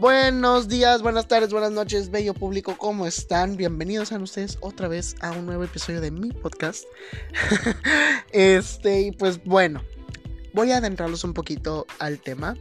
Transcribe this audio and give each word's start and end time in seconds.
Buenos 0.00 0.66
días, 0.66 1.02
buenas 1.02 1.28
tardes, 1.28 1.52
buenas 1.52 1.72
noches, 1.72 2.10
bello 2.10 2.32
público, 2.32 2.78
¿cómo 2.78 3.06
están? 3.06 3.58
Bienvenidos 3.58 4.12
a 4.12 4.18
ustedes 4.18 4.56
otra 4.62 4.88
vez 4.88 5.14
a 5.20 5.30
un 5.32 5.44
nuevo 5.44 5.62
episodio 5.62 6.00
de 6.00 6.10
mi 6.10 6.32
podcast. 6.32 6.84
este, 8.32 9.02
y 9.02 9.12
pues 9.12 9.44
bueno, 9.44 9.82
voy 10.54 10.72
a 10.72 10.78
adentrarlos 10.78 11.22
un 11.22 11.34
poquito 11.34 11.86
al 11.98 12.18
tema. 12.18 12.56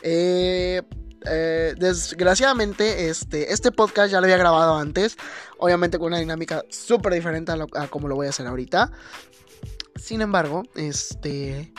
Eh, 0.00 0.80
eh, 1.26 1.74
desgraciadamente, 1.76 3.10
este, 3.10 3.52
este 3.52 3.70
podcast 3.70 4.10
ya 4.10 4.20
lo 4.20 4.24
había 4.24 4.38
grabado 4.38 4.78
antes, 4.78 5.18
obviamente 5.58 5.98
con 5.98 6.06
una 6.06 6.20
dinámica 6.20 6.64
súper 6.70 7.12
diferente 7.12 7.52
a, 7.52 7.86
como 7.88 8.08
lo 8.08 8.14
voy 8.14 8.28
a 8.28 8.30
hacer 8.30 8.46
ahorita. 8.46 8.90
Sin 9.96 10.22
embargo, 10.22 10.62
este... 10.74 11.70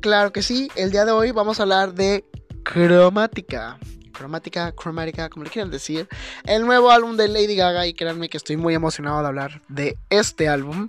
Claro 0.00 0.32
que 0.32 0.42
sí, 0.42 0.70
el 0.74 0.90
día 0.90 1.04
de 1.04 1.12
hoy 1.12 1.32
vamos 1.32 1.60
a 1.60 1.64
hablar 1.64 1.92
de 1.92 2.24
cromática. 2.64 3.78
Cromática, 4.12 4.72
cromática, 4.72 5.28
como 5.28 5.44
le 5.44 5.50
quieran 5.50 5.70
decir. 5.70 6.08
El 6.44 6.66
nuevo 6.66 6.90
álbum 6.90 7.16
de 7.16 7.28
Lady 7.28 7.56
Gaga. 7.56 7.86
Y 7.86 7.94
créanme 7.94 8.28
que 8.28 8.36
estoy 8.36 8.56
muy 8.56 8.74
emocionado 8.74 9.20
de 9.20 9.26
hablar 9.26 9.62
de 9.68 9.96
este 10.10 10.48
álbum. 10.48 10.88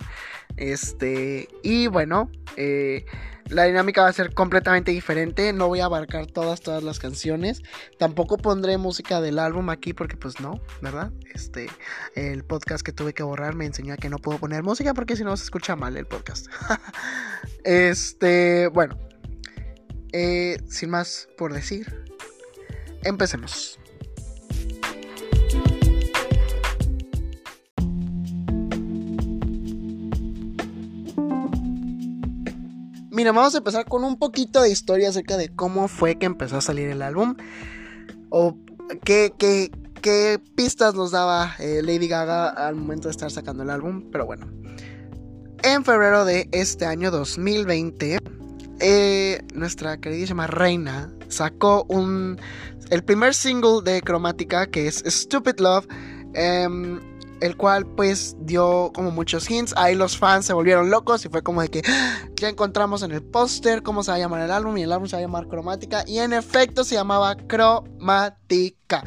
Este. 0.56 1.48
Y 1.62 1.86
bueno. 1.86 2.30
Eh, 2.56 3.04
la 3.48 3.64
dinámica 3.64 4.02
va 4.02 4.08
a 4.08 4.12
ser 4.12 4.34
completamente 4.34 4.90
diferente. 4.90 5.52
No 5.52 5.68
voy 5.68 5.80
a 5.80 5.84
abarcar 5.84 6.26
todas, 6.26 6.60
todas 6.60 6.82
las 6.82 6.98
canciones. 6.98 7.62
Tampoco 7.98 8.38
pondré 8.38 8.76
música 8.76 9.20
del 9.20 9.38
álbum 9.38 9.70
aquí 9.70 9.92
porque 9.92 10.16
pues 10.16 10.40
no, 10.40 10.60
¿verdad? 10.80 11.12
Este, 11.32 11.68
el 12.16 12.44
podcast 12.44 12.84
que 12.84 12.92
tuve 12.92 13.14
que 13.14 13.22
borrar 13.22 13.54
me 13.54 13.66
enseñó 13.66 13.96
que 13.96 14.08
no 14.08 14.18
puedo 14.18 14.38
poner 14.38 14.62
música 14.62 14.94
porque 14.94 15.16
si 15.16 15.22
no 15.22 15.36
se 15.36 15.44
escucha 15.44 15.76
mal 15.76 15.96
el 15.96 16.06
podcast. 16.06 16.48
este, 17.64 18.68
bueno. 18.68 18.98
Eh, 20.18 20.56
sin 20.70 20.88
más 20.88 21.28
por 21.36 21.52
decir, 21.52 22.06
empecemos. 23.04 23.78
Mira, 33.10 33.32
vamos 33.32 33.54
a 33.56 33.58
empezar 33.58 33.84
con 33.84 34.04
un 34.04 34.18
poquito 34.18 34.62
de 34.62 34.70
historia 34.70 35.10
acerca 35.10 35.36
de 35.36 35.54
cómo 35.54 35.86
fue 35.86 36.18
que 36.18 36.24
empezó 36.24 36.56
a 36.56 36.60
salir 36.62 36.88
el 36.88 37.02
álbum. 37.02 37.36
O 38.30 38.56
qué, 39.04 40.40
pistas 40.54 40.94
nos 40.94 41.10
daba 41.10 41.56
eh, 41.58 41.82
Lady 41.82 42.08
Gaga 42.08 42.48
al 42.48 42.74
momento 42.74 43.08
de 43.08 43.12
estar 43.12 43.30
sacando 43.30 43.64
el 43.64 43.68
álbum. 43.68 44.08
Pero 44.10 44.24
bueno. 44.24 44.50
En 45.62 45.84
febrero 45.84 46.24
de 46.24 46.48
este 46.52 46.86
año 46.86 47.10
2020 47.10 48.35
eh, 48.80 49.42
nuestra 49.54 49.98
queridísima 49.98 50.46
reina 50.46 51.12
sacó 51.28 51.84
un 51.88 52.38
el 52.90 53.02
primer 53.02 53.34
single 53.34 53.82
de 53.82 54.00
Cromática 54.02 54.66
que 54.66 54.86
es 54.86 55.02
Stupid 55.06 55.58
Love. 55.58 55.86
Em, 56.34 57.00
el 57.40 57.56
cual 57.56 57.86
pues 57.86 58.36
dio 58.40 58.90
como 58.94 59.10
muchos 59.10 59.50
hints. 59.50 59.74
Ahí 59.76 59.94
los 59.94 60.18
fans 60.18 60.46
se 60.46 60.52
volvieron 60.52 60.90
locos 60.90 61.24
y 61.24 61.28
fue 61.28 61.42
como 61.42 61.62
de 61.62 61.68
que 61.68 61.82
ah, 61.86 62.28
ya 62.36 62.48
encontramos 62.48 63.02
en 63.02 63.12
el 63.12 63.22
póster 63.22 63.82
cómo 63.82 64.02
se 64.02 64.10
va 64.10 64.16
a 64.16 64.20
llamar 64.20 64.42
el 64.42 64.50
álbum 64.50 64.76
y 64.76 64.82
el 64.82 64.92
álbum 64.92 65.08
se 65.08 65.16
va 65.16 65.20
a 65.20 65.22
llamar 65.22 65.48
Cromática 65.48 66.04
y 66.06 66.18
en 66.18 66.32
efecto 66.32 66.84
se 66.84 66.94
llamaba 66.94 67.36
Cromática. 67.36 69.04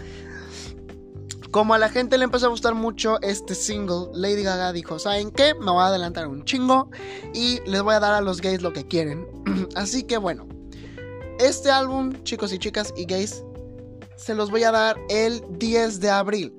Como 1.52 1.74
a 1.74 1.80
la 1.80 1.90
gente 1.90 2.18
le 2.20 2.26
empezó 2.26 2.46
a 2.46 2.50
gustar 2.50 2.76
mucho 2.76 3.20
este 3.22 3.56
single, 3.56 4.10
Lady 4.14 4.44
Gaga 4.44 4.72
dijo, 4.72 5.00
¿saben 5.00 5.32
qué? 5.32 5.56
Me 5.56 5.72
voy 5.72 5.82
a 5.82 5.88
adelantar 5.88 6.28
un 6.28 6.46
chingo 6.46 6.92
y 7.34 7.60
les 7.66 7.82
voy 7.82 7.96
a 7.96 8.00
dar 8.00 8.14
a 8.14 8.22
los 8.22 8.40
gays 8.40 8.62
lo 8.62 8.72
que 8.72 8.86
quieren. 8.86 9.28
Así 9.76 10.04
que 10.04 10.18
bueno, 10.18 10.48
este 11.40 11.72
álbum, 11.72 12.14
chicos 12.24 12.54
y 12.54 12.60
chicas 12.60 12.94
y 12.96 13.06
gays, 13.06 13.44
se 14.16 14.36
los 14.36 14.52
voy 14.52 14.64
a 14.64 14.72
dar 14.72 15.00
el 15.10 15.44
10 15.58 16.00
de 16.02 16.12
abril. 16.12 16.56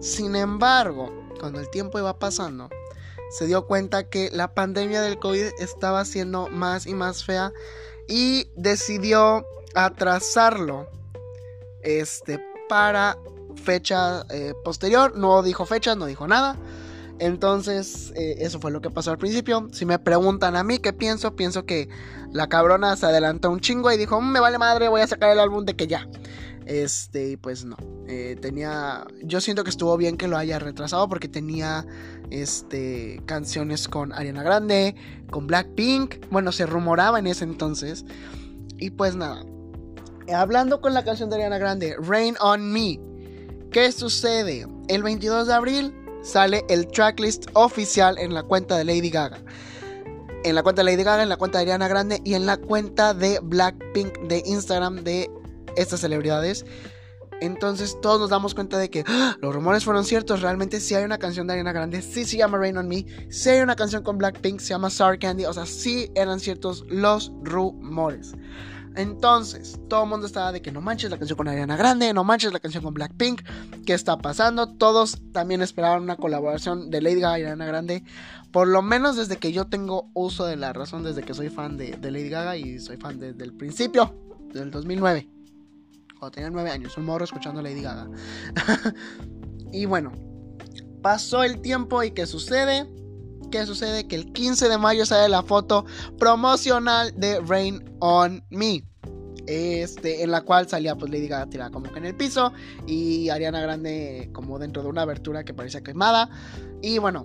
Sin 0.00 0.34
embargo, 0.34 1.12
cuando 1.38 1.60
el 1.60 1.68
tiempo 1.68 1.98
iba 1.98 2.18
pasando, 2.18 2.70
se 3.32 3.46
dio 3.46 3.66
cuenta 3.66 4.08
que 4.08 4.30
la 4.32 4.54
pandemia 4.54 5.02
del 5.02 5.18
COVID 5.18 5.46
estaba 5.58 6.06
siendo 6.06 6.48
más 6.48 6.86
y 6.86 6.94
más 6.94 7.24
fea 7.24 7.52
y 8.08 8.48
decidió 8.56 9.44
atrasarlo 9.74 10.88
este 11.82 12.40
para 12.68 13.18
fecha 13.62 14.26
eh, 14.30 14.52
posterior, 14.64 15.16
no 15.16 15.42
dijo 15.42 15.64
fecha, 15.64 15.94
no 15.94 16.06
dijo 16.06 16.28
nada. 16.28 16.56
Entonces, 17.18 18.12
eh, 18.16 18.38
eso 18.40 18.58
fue 18.58 18.72
lo 18.72 18.80
que 18.80 18.90
pasó 18.90 19.12
al 19.12 19.18
principio. 19.18 19.68
Si 19.72 19.86
me 19.86 19.98
preguntan 19.98 20.56
a 20.56 20.64
mí 20.64 20.78
qué 20.78 20.92
pienso, 20.92 21.36
pienso 21.36 21.64
que 21.64 21.88
la 22.32 22.48
cabrona 22.48 22.96
se 22.96 23.06
adelantó 23.06 23.50
un 23.50 23.60
chingo 23.60 23.92
y 23.92 23.96
dijo, 23.96 24.20
mm, 24.20 24.32
me 24.32 24.40
vale 24.40 24.58
madre, 24.58 24.88
voy 24.88 25.02
a 25.02 25.06
sacar 25.06 25.30
el 25.30 25.38
álbum 25.38 25.64
de 25.64 25.76
que 25.76 25.86
ya. 25.86 26.08
Este, 26.66 27.38
pues 27.38 27.64
no. 27.64 27.76
Eh, 28.06 28.36
tenía. 28.40 29.06
Yo 29.22 29.40
siento 29.40 29.64
que 29.64 29.70
estuvo 29.70 29.96
bien 29.96 30.16
que 30.16 30.28
lo 30.28 30.36
haya 30.36 30.58
retrasado 30.58 31.08
porque 31.08 31.28
tenía. 31.28 31.86
Este. 32.30 33.20
Canciones 33.26 33.88
con 33.88 34.12
Ariana 34.12 34.42
Grande. 34.42 34.94
Con 35.30 35.46
Blackpink. 35.46 36.26
Bueno, 36.30 36.52
se 36.52 36.66
rumoraba 36.66 37.18
en 37.18 37.26
ese 37.26 37.44
entonces. 37.44 38.04
Y 38.78 38.90
pues 38.90 39.16
nada. 39.16 39.44
Hablando 40.34 40.80
con 40.80 40.94
la 40.94 41.04
canción 41.04 41.30
de 41.30 41.36
Ariana 41.36 41.58
Grande, 41.58 41.96
Rain 41.98 42.36
on 42.40 42.72
Me. 42.72 43.00
¿Qué 43.72 43.90
sucede? 43.90 44.66
El 44.88 45.02
22 45.02 45.46
de 45.46 45.54
abril 45.54 45.94
sale 46.22 46.62
el 46.68 46.86
tracklist 46.88 47.46
oficial 47.54 48.18
en 48.18 48.34
la 48.34 48.42
cuenta 48.42 48.76
de 48.76 48.84
Lady 48.84 49.08
Gaga. 49.08 49.38
En 50.44 50.54
la 50.54 50.62
cuenta 50.62 50.84
de 50.84 50.90
Lady 50.90 51.02
Gaga, 51.02 51.22
en 51.22 51.30
la 51.30 51.38
cuenta 51.38 51.56
de 51.56 51.62
Ariana 51.62 51.88
Grande 51.88 52.20
y 52.22 52.34
en 52.34 52.44
la 52.44 52.58
cuenta 52.58 53.14
de 53.14 53.40
Blackpink 53.42 54.18
de 54.28 54.42
Instagram 54.44 55.04
de 55.04 55.30
estas 55.74 56.00
celebridades. 56.00 56.66
Entonces 57.40 57.98
todos 58.02 58.20
nos 58.20 58.28
damos 58.28 58.54
cuenta 58.54 58.76
de 58.76 58.90
que 58.90 59.04
¡ah! 59.06 59.38
los 59.40 59.54
rumores 59.54 59.84
fueron 59.84 60.04
ciertos. 60.04 60.42
Realmente 60.42 60.78
sí 60.78 60.94
hay 60.94 61.04
una 61.04 61.16
canción 61.16 61.46
de 61.46 61.54
Ariana 61.54 61.72
Grande, 61.72 62.02
sí 62.02 62.26
se 62.26 62.36
llama 62.36 62.58
Rain 62.58 62.76
on 62.76 62.88
Me, 62.88 63.06
sí 63.30 63.48
hay 63.48 63.62
una 63.62 63.74
canción 63.74 64.02
con 64.02 64.18
Blackpink, 64.18 64.60
se 64.60 64.74
llama 64.74 64.90
Sour 64.90 65.18
Candy. 65.18 65.46
O 65.46 65.52
sea, 65.54 65.64
sí 65.64 66.10
eran 66.14 66.40
ciertos 66.40 66.84
los 66.88 67.32
rumores. 67.42 68.34
Entonces, 68.94 69.80
todo 69.88 70.04
el 70.04 70.10
mundo 70.10 70.26
estaba 70.26 70.52
de 70.52 70.60
que 70.60 70.70
no 70.70 70.80
manches 70.80 71.10
la 71.10 71.18
canción 71.18 71.36
con 71.36 71.48
Ariana 71.48 71.76
Grande, 71.76 72.12
no 72.12 72.24
manches 72.24 72.52
la 72.52 72.60
canción 72.60 72.84
con 72.84 72.94
Blackpink, 72.94 73.42
¿qué 73.86 73.94
está 73.94 74.18
pasando? 74.18 74.68
Todos 74.68 75.22
también 75.32 75.62
esperaban 75.62 76.02
una 76.02 76.16
colaboración 76.16 76.90
de 76.90 77.00
Lady 77.00 77.20
Gaga 77.20 77.38
y 77.38 77.42
Ariana 77.42 77.66
Grande, 77.66 78.04
por 78.50 78.68
lo 78.68 78.82
menos 78.82 79.16
desde 79.16 79.38
que 79.38 79.52
yo 79.52 79.66
tengo 79.66 80.10
uso 80.12 80.44
de 80.44 80.56
la 80.56 80.72
razón, 80.72 81.04
desde 81.04 81.22
que 81.22 81.32
soy 81.32 81.48
fan 81.48 81.76
de, 81.78 81.98
Lady 82.02 82.28
Gaga 82.28 82.56
y 82.56 82.78
soy 82.80 82.98
fan 82.98 83.18
desde 83.18 83.44
el 83.44 83.54
principio, 83.54 84.14
del 84.52 84.70
2009, 84.70 85.28
cuando 86.18 86.30
tenía 86.30 86.50
9 86.50 86.70
años, 86.70 86.96
un 86.98 87.06
morro 87.06 87.24
escuchando 87.24 87.62
Lady 87.62 87.80
Gaga. 87.80 88.10
y 89.72 89.86
bueno, 89.86 90.12
pasó 91.00 91.42
el 91.42 91.62
tiempo 91.62 92.02
y 92.02 92.10
¿qué 92.10 92.26
sucede? 92.26 92.86
¿Qué 93.52 93.66
sucede? 93.66 94.08
Que 94.08 94.16
el 94.16 94.32
15 94.32 94.70
de 94.70 94.78
mayo 94.78 95.04
sale 95.04 95.28
la 95.28 95.42
foto 95.42 95.84
promocional 96.18 97.12
de 97.20 97.38
Rain 97.40 97.84
on 98.00 98.42
Me. 98.48 98.82
Este, 99.46 100.22
en 100.22 100.30
la 100.30 100.40
cual 100.40 100.66
salía 100.70 100.96
pues 100.96 101.12
Lady 101.12 101.28
Gaga 101.28 101.50
tirada 101.50 101.70
como 101.70 101.92
que 101.92 101.98
en 101.98 102.06
el 102.06 102.14
piso 102.14 102.52
y 102.86 103.28
Ariana 103.28 103.60
Grande 103.60 104.30
como 104.32 104.58
dentro 104.58 104.82
de 104.82 104.88
una 104.88 105.02
abertura 105.02 105.44
que 105.44 105.52
parecía 105.52 105.82
quemada. 105.82 106.30
Y 106.80 106.96
bueno, 106.96 107.24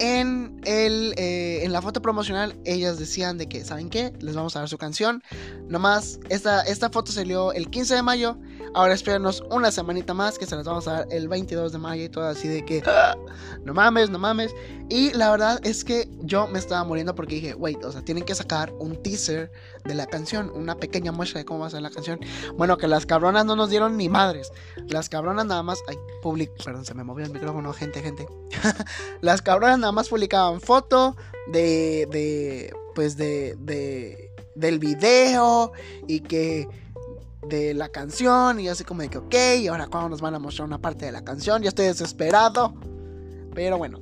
en, 0.00 0.60
el, 0.64 1.14
eh, 1.16 1.62
en 1.62 1.72
la 1.72 1.82
foto 1.82 2.00
promocional 2.02 2.58
ellas 2.64 2.98
decían 2.98 3.38
de 3.38 3.48
que, 3.48 3.64
¿saben 3.64 3.90
qué? 3.90 4.12
Les 4.20 4.34
vamos 4.34 4.56
a 4.56 4.60
dar 4.60 4.68
su 4.68 4.78
canción. 4.78 5.22
Nomás, 5.68 6.18
esta, 6.30 6.62
esta 6.62 6.90
foto 6.90 7.12
salió 7.12 7.52
el 7.52 7.70
15 7.70 7.96
de 7.96 8.02
mayo. 8.02 8.38
Ahora 8.72 8.94
espérenos 8.94 9.42
una 9.50 9.70
semanita 9.70 10.14
más 10.14 10.38
que 10.38 10.46
se 10.46 10.56
las 10.56 10.64
vamos 10.64 10.88
a 10.88 10.92
dar 10.92 11.06
el 11.10 11.28
22 11.28 11.72
de 11.72 11.78
mayo 11.78 12.04
y 12.04 12.08
todo 12.08 12.24
así 12.24 12.48
de 12.48 12.64
que, 12.64 12.82
no 13.64 13.74
mames, 13.74 14.10
no 14.10 14.18
mames. 14.18 14.54
Y 14.88 15.12
la 15.12 15.30
verdad 15.30 15.60
es 15.64 15.84
que 15.84 16.08
yo 16.20 16.48
me 16.48 16.58
estaba 16.58 16.82
muriendo 16.84 17.14
porque 17.14 17.36
dije, 17.36 17.54
wait, 17.54 17.84
o 17.84 17.92
sea, 17.92 18.02
tienen 18.02 18.24
que 18.24 18.34
sacar 18.34 18.72
un 18.78 19.00
teaser 19.02 19.52
de 19.84 19.94
la 19.94 20.06
canción, 20.06 20.50
una 20.50 20.76
pequeña 20.76 21.12
muestra 21.12 21.40
de 21.40 21.44
cómo 21.44 21.60
va 21.60 21.66
a 21.66 21.70
ser 21.70 21.82
la 21.82 21.90
canción. 21.90 22.18
Bueno, 22.56 22.76
que 22.78 22.88
las 22.88 23.06
cabronas 23.06 23.44
no 23.44 23.54
nos 23.54 23.70
dieron 23.70 23.96
ni 23.96 24.08
madres. 24.08 24.50
Las 24.88 25.08
cabronas 25.08 25.46
nada 25.46 25.62
más, 25.62 25.80
ay, 25.88 25.96
public, 26.22 26.50
perdón, 26.64 26.84
se 26.84 26.94
me 26.94 27.04
movió 27.04 27.26
el 27.26 27.32
micrófono, 27.32 27.72
gente, 27.72 28.02
gente. 28.02 28.26
las 29.20 29.42
cabronas 29.42 29.78
nada 29.78 29.89
más 29.92 30.08
publicaban 30.08 30.60
foto 30.60 31.16
de, 31.52 32.06
de 32.10 32.74
pues 32.94 33.16
de, 33.16 33.56
de, 33.60 34.30
del 34.54 34.78
video 34.78 35.72
y 36.06 36.20
que 36.20 36.68
de 37.48 37.74
la 37.74 37.88
canción 37.88 38.60
y 38.60 38.68
así 38.68 38.84
como 38.84 39.02
de 39.02 39.08
que 39.08 39.18
ok, 39.18 39.34
ahora 39.70 39.86
cuando 39.86 40.10
nos 40.10 40.20
van 40.20 40.34
a 40.34 40.38
mostrar 40.38 40.66
una 40.66 40.78
parte 40.78 41.06
de 41.06 41.12
la 41.12 41.24
canción, 41.24 41.62
ya 41.62 41.68
estoy 41.68 41.86
desesperado. 41.86 42.74
Pero 43.54 43.78
bueno, 43.78 44.00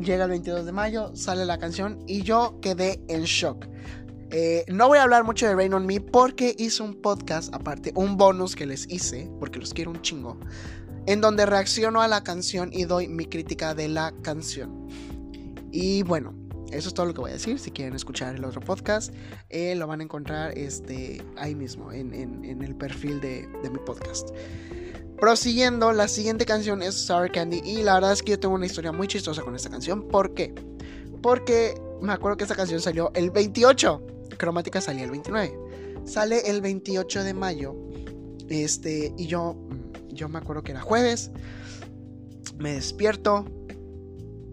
llega 0.00 0.24
el 0.24 0.30
22 0.30 0.66
de 0.66 0.72
mayo, 0.72 1.14
sale 1.14 1.44
la 1.44 1.58
canción 1.58 2.02
y 2.06 2.22
yo 2.22 2.58
quedé 2.60 3.02
en 3.08 3.22
shock. 3.22 3.66
Eh, 4.30 4.64
no 4.68 4.88
voy 4.88 4.98
a 4.98 5.04
hablar 5.04 5.22
mucho 5.22 5.46
de 5.46 5.54
Rain 5.54 5.72
on 5.74 5.86
Me 5.86 6.00
porque 6.00 6.56
hice 6.58 6.82
un 6.82 7.00
podcast 7.00 7.54
aparte, 7.54 7.92
un 7.94 8.16
bonus 8.16 8.56
que 8.56 8.66
les 8.66 8.90
hice, 8.90 9.30
porque 9.38 9.60
los 9.60 9.72
quiero 9.72 9.92
un 9.92 10.02
chingo, 10.02 10.38
en 11.06 11.20
donde 11.20 11.46
reacciono 11.46 12.00
a 12.00 12.08
la 12.08 12.22
canción 12.22 12.70
y 12.72 12.84
doy 12.84 13.08
mi 13.08 13.26
crítica 13.26 13.74
de 13.74 13.88
la 13.88 14.12
canción. 14.22 14.88
Y 15.70 16.02
bueno, 16.02 16.34
eso 16.70 16.88
es 16.88 16.94
todo 16.94 17.06
lo 17.06 17.14
que 17.14 17.20
voy 17.20 17.30
a 17.30 17.34
decir. 17.34 17.58
Si 17.58 17.70
quieren 17.70 17.94
escuchar 17.94 18.34
el 18.34 18.44
otro 18.44 18.60
podcast, 18.60 19.12
eh, 19.48 19.74
lo 19.74 19.86
van 19.86 20.00
a 20.00 20.04
encontrar 20.04 20.56
este, 20.56 21.22
ahí 21.36 21.54
mismo, 21.54 21.92
en, 21.92 22.12
el 22.62 22.76
perfil 22.76 23.20
de, 23.20 23.46
de, 23.62 23.70
mi 23.70 23.78
podcast. 23.78 24.30
Prosiguiendo, 25.18 25.92
la 25.92 26.08
siguiente 26.08 26.44
canción 26.44 26.82
es 26.82 26.94
Sour 26.94 27.30
Candy. 27.30 27.60
Y 27.64 27.82
la 27.82 27.94
verdad 27.94 28.12
es 28.12 28.22
que 28.22 28.32
yo 28.32 28.40
tengo 28.40 28.54
una 28.54 28.66
historia 28.66 28.92
muy 28.92 29.06
chistosa 29.06 29.42
con 29.42 29.54
esta 29.54 29.70
canción. 29.70 30.08
¿Por 30.08 30.34
qué? 30.34 30.54
Porque 31.22 31.80
me 32.02 32.12
acuerdo 32.12 32.36
que 32.36 32.44
esta 32.44 32.56
canción 32.56 32.80
salió 32.80 33.12
el 33.14 33.30
28. 33.30 34.06
Cromática 34.36 34.80
salía 34.80 35.04
el 35.04 35.10
29. 35.10 35.58
Sale 36.04 36.50
el 36.50 36.60
28 36.60 37.24
de 37.24 37.34
mayo. 37.34 37.76
Este, 38.48 39.14
y 39.16 39.26
yo, 39.26 39.56
yo 40.14 40.28
me 40.28 40.38
acuerdo 40.38 40.62
que 40.62 40.72
era 40.72 40.80
jueves. 40.80 41.30
Me 42.56 42.72
despierto. 42.72 43.44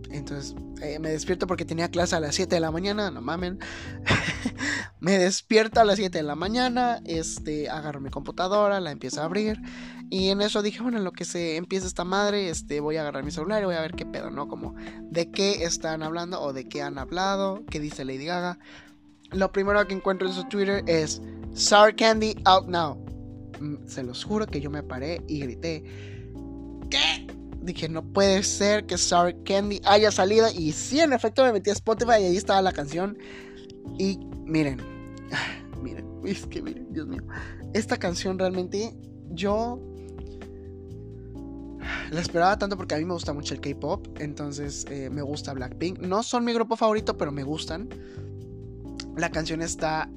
Entonces, 0.10 0.56
eh, 0.81 1.00
me 1.00 1.10
despierto 1.10 1.48
porque 1.48 1.63
tenía 1.63 1.90
clase 1.90 2.16
a 2.16 2.19
las 2.19 2.36
7 2.36 2.56
de 2.56 2.60
la 2.60 2.72
mañana, 2.72 3.12
no 3.12 3.22
mamen. 3.22 3.60
me 5.00 5.18
despierto 5.18 5.80
a 5.80 5.86
las 5.86 5.98
7 5.98 6.18
de 6.18 6.24
la 6.24 6.36
mañana, 6.36 7.02
este, 7.06 7.69
agarro 7.69 8.02
mi 8.02 8.10
computadora, 8.10 8.81
la 8.81 8.92
empiezo 8.92 9.22
a 9.22 9.25
abrir. 9.25 9.62
Y 10.10 10.30
en 10.30 10.42
eso 10.42 10.62
dije, 10.62 10.81
bueno, 10.81 10.98
en 10.98 11.06
lo 11.06 11.13
que 11.13 11.24
se 11.24 11.56
empieza 11.56 11.88
esta 11.88 12.04
madre, 12.04 12.50
este, 12.50 12.81
voy 12.81 12.98
a 12.98 13.02
agarrar 13.02 13.24
mi 13.24 13.31
celular 13.31 13.62
y 13.62 13.66
voy 13.66 13.75
a 13.75 13.81
ver 13.81 13.94
qué 13.94 14.06
pedo, 14.06 14.30
¿no? 14.31 14.50
Como 14.50 14.75
de 15.04 15.31
qué 15.31 15.64
están 15.64 16.04
hablando 16.04 16.42
o 16.42 16.52
de 16.52 16.68
qué 16.68 16.81
han 16.81 16.98
hablado, 16.98 17.64
qué 17.69 17.80
dice 17.80 18.04
Lady 18.04 18.25
Gaga. 18.25 18.60
Lo 19.31 19.54
primero 19.54 19.88
que 19.88 19.94
encuentro 19.94 20.28
en 20.28 20.34
su 20.34 20.44
Twitter 20.50 20.84
es 20.88 21.22
Sour 21.54 21.96
Candy 21.96 22.36
out 22.44 22.68
now. 22.68 23.00
Mm, 23.62 23.88
se 23.88 24.04
los 24.04 24.24
juro 24.24 24.48
que 24.48 24.60
yo 24.60 24.69
me 24.69 24.81
paré 24.81 25.22
y 25.28 25.40
grité, 25.40 25.84
¿qué? 26.90 27.28
dije, 27.62 27.88
no 27.88 28.04
puede 28.04 28.42
ser 28.44 28.86
que 28.86 28.98
Sour 28.98 29.44
Candy 29.44 29.81
haya 29.86 30.12
salido. 30.12 30.48
Y 30.52 30.72
sí, 30.72 31.00
en 31.00 31.13
efecto, 31.13 31.44
me 31.44 31.54
metí 31.54 31.69
a 31.69 31.74
Spotify 31.74 32.13
y 32.22 32.25
ahí 32.25 32.38
estaba 32.38 32.62
la 32.62 32.74
canción. 32.74 33.18
Y 33.98 34.19
miren, 34.46 34.81
miren, 35.81 36.06
es 36.25 36.46
que 36.48 36.62
miren, 36.62 36.92
Dios 36.92 37.08
mío. 37.08 37.24
Esta 37.74 37.98
canción 37.98 38.38
realmente 38.38 38.94
yo 39.30 39.80
la 42.12 42.19
esperaba 42.19 42.57
tanto 42.57 42.75
porque 42.78 42.96
a 42.96 42.98
mí 42.98 43.06
me 43.06 43.14
gusta 43.14 43.34
mucho 43.34 43.54
el 43.54 43.62
K-pop. 43.62 44.07
Entonces 44.19 44.86
eh, 44.90 45.10
me 45.10 45.22
gusta 45.22 45.54
Blackpink. 45.54 46.00
No 46.00 46.24
son 46.24 46.44
mi 46.44 46.54
grupo 46.54 46.75
favorito, 46.75 47.18
pero 47.18 47.31
me 47.31 47.44
gustan. 47.44 47.90
La 49.18 49.30
canción 49.30 49.62
está 49.62 50.10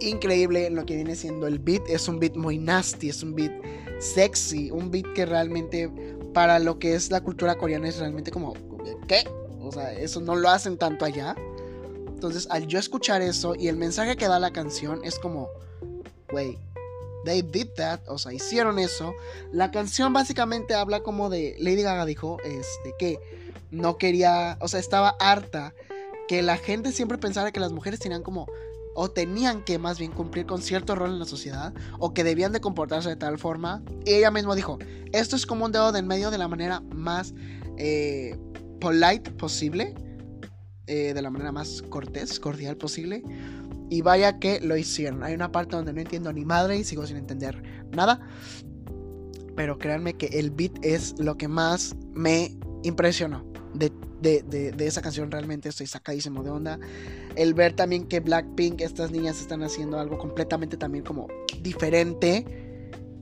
increíble 0.00 0.66
en 0.66 0.74
lo 0.74 0.84
que 0.84 0.96
viene 0.96 1.16
siendo 1.16 1.46
el 1.46 1.58
beat. 1.58 1.82
Es 1.88 2.08
un 2.08 2.18
beat 2.18 2.36
muy 2.36 2.58
nasty, 2.58 3.08
es 3.08 3.22
un 3.22 3.34
beat 3.34 3.52
sexy, 4.00 4.70
un 4.70 4.90
beat 4.90 5.12
que 5.14 5.26
realmente 5.26 5.90
para 6.32 6.58
lo 6.58 6.78
que 6.78 6.94
es 6.94 7.10
la 7.10 7.22
cultura 7.22 7.56
coreana 7.56 7.88
es 7.88 7.98
realmente 7.98 8.30
como, 8.30 8.54
¿qué? 9.06 9.24
O 9.60 9.72
sea, 9.72 9.92
eso 9.92 10.20
no 10.20 10.36
lo 10.36 10.48
hacen 10.48 10.78
tanto 10.78 11.04
allá. 11.04 11.34
Entonces, 12.08 12.48
al 12.50 12.66
yo 12.66 12.78
escuchar 12.78 13.22
eso 13.22 13.54
y 13.54 13.68
el 13.68 13.76
mensaje 13.76 14.16
que 14.16 14.28
da 14.28 14.38
la 14.38 14.52
canción 14.52 15.00
es 15.04 15.18
como, 15.18 15.48
wey, 16.32 16.58
they 17.24 17.42
did 17.42 17.68
that, 17.76 18.00
o 18.08 18.18
sea, 18.18 18.32
hicieron 18.32 18.78
eso. 18.78 19.14
La 19.52 19.70
canción 19.70 20.12
básicamente 20.12 20.74
habla 20.74 21.00
como 21.00 21.30
de, 21.30 21.56
Lady 21.58 21.82
Gaga 21.82 22.04
dijo, 22.04 22.38
este, 22.44 22.94
que 22.98 23.20
no 23.70 23.96
quería, 23.98 24.58
o 24.60 24.68
sea, 24.68 24.80
estaba 24.80 25.16
harta 25.20 25.74
que 26.28 26.42
la 26.42 26.56
gente 26.56 26.92
siempre 26.92 27.18
pensara 27.18 27.52
que 27.52 27.60
las 27.60 27.72
mujeres 27.72 28.00
tenían 28.00 28.22
como 28.22 28.46
o 28.94 29.10
tenían 29.10 29.62
que 29.62 29.78
más 29.78 29.98
bien 29.98 30.12
cumplir 30.12 30.46
con 30.46 30.62
cierto 30.62 30.94
rol 30.94 31.10
en 31.10 31.18
la 31.18 31.24
sociedad 31.24 31.72
o 31.98 32.12
que 32.12 32.24
debían 32.24 32.52
de 32.52 32.60
comportarse 32.60 33.08
de 33.08 33.16
tal 33.16 33.38
forma. 33.38 33.82
Y 34.04 34.14
ella 34.14 34.30
misma 34.30 34.54
dijo, 34.54 34.78
esto 35.12 35.36
es 35.36 35.46
como 35.46 35.64
un 35.64 35.72
dedo 35.72 35.92
de 35.92 36.00
en 36.00 36.06
medio 36.06 36.30
de 36.30 36.38
la 36.38 36.48
manera 36.48 36.80
más 36.80 37.34
eh, 37.78 38.36
polite 38.80 39.30
posible, 39.32 39.94
eh, 40.86 41.14
de 41.14 41.22
la 41.22 41.30
manera 41.30 41.52
más 41.52 41.82
cortés, 41.88 42.40
cordial 42.40 42.76
posible. 42.76 43.22
Y 43.90 44.02
vaya 44.02 44.38
que 44.38 44.60
lo 44.60 44.76
hicieron. 44.76 45.22
Hay 45.22 45.34
una 45.34 45.50
parte 45.50 45.76
donde 45.76 45.92
no 45.92 46.00
entiendo 46.00 46.32
ni 46.32 46.44
madre 46.44 46.76
y 46.78 46.84
sigo 46.84 47.06
sin 47.06 47.16
entender 47.16 47.62
nada. 47.92 48.20
Pero 49.56 49.78
créanme 49.78 50.14
que 50.14 50.26
el 50.26 50.50
beat 50.50 50.72
es 50.82 51.18
lo 51.18 51.36
que 51.36 51.48
más 51.48 51.96
me 52.14 52.56
impresionó 52.82 53.44
de 53.74 53.92
de, 54.20 54.74
esa 54.78 55.02
canción 55.02 55.30
realmente 55.30 55.68
estoy 55.68 55.86
sacadísimo 55.86 56.42
de 56.42 56.50
onda. 56.50 56.78
El 57.36 57.54
ver 57.54 57.74
también 57.74 58.06
que 58.06 58.20
Blackpink, 58.20 58.80
estas 58.80 59.10
niñas 59.10 59.40
están 59.40 59.62
haciendo 59.62 59.98
algo 59.98 60.18
completamente 60.18 60.76
también 60.76 61.04
como 61.04 61.28
diferente. 61.62 62.44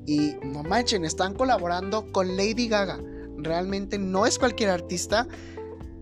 Y 0.07 0.35
no 0.43 0.63
manchen, 0.63 1.05
están 1.05 1.35
colaborando 1.35 2.11
con 2.13 2.37
Lady 2.37 2.69
Gaga. 2.69 2.99
Realmente 3.37 3.99
no 3.99 4.27
es 4.27 4.39
cualquier 4.39 4.71
artista, 4.71 5.27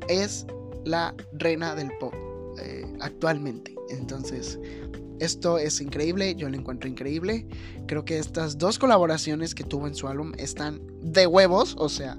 es 0.09 0.47
la 0.85 1.15
reina 1.33 1.75
del 1.75 1.91
pop 1.99 2.15
eh, 2.59 2.87
actualmente. 3.01 3.75
Entonces, 3.91 4.59
esto 5.19 5.59
es 5.59 5.81
increíble, 5.81 6.35
yo 6.35 6.49
lo 6.49 6.57
encuentro 6.57 6.89
increíble. 6.89 7.47
Creo 7.87 8.05
que 8.05 8.19
estas 8.19 8.59
dos 8.59 8.79
colaboraciones 8.79 9.55
que 9.55 9.65
tuvo 9.65 9.87
en 9.87 9.95
su 9.95 10.09
álbum 10.09 10.33
están 10.39 10.81
de 11.03 11.27
huevos, 11.27 11.75
o 11.79 11.89
sea, 11.89 12.19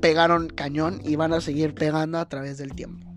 pegaron 0.00 0.48
cañón 0.48 1.00
y 1.04 1.16
van 1.16 1.32
a 1.32 1.40
seguir 1.40 1.74
pegando 1.74 2.18
a 2.18 2.28
través 2.28 2.58
del 2.58 2.74
tiempo. 2.74 3.14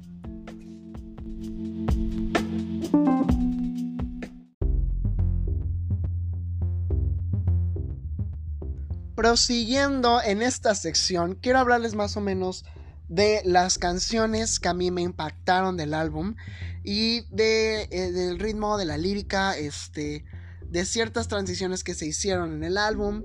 Prosiguiendo 9.16 10.22
en 10.22 10.44
esta 10.44 10.76
sección, 10.76 11.36
quiero 11.42 11.60
hablarles 11.60 11.96
más 11.96 12.16
o 12.18 12.22
menos 12.22 12.66
de 13.10 13.42
las 13.46 13.78
canciones 13.78 14.60
que 14.60 14.70
a 14.70 14.74
mí 14.74 14.92
me 14.92 15.02
impactaron 15.02 15.76
del 15.76 15.94
álbum 15.94 16.36
y 16.84 17.22
de, 17.34 17.88
eh, 17.90 18.12
del 18.12 18.38
ritmo, 18.38 18.78
de 18.78 18.86
la 18.86 18.98
lírica, 18.98 19.58
este, 19.58 20.24
de 20.70 20.86
ciertas 20.86 21.28
transiciones 21.28 21.84
que 21.84 21.94
se 21.94 22.06
hicieron 22.06 22.54
en 22.54 22.64
el 22.64 22.78
álbum, 22.78 23.24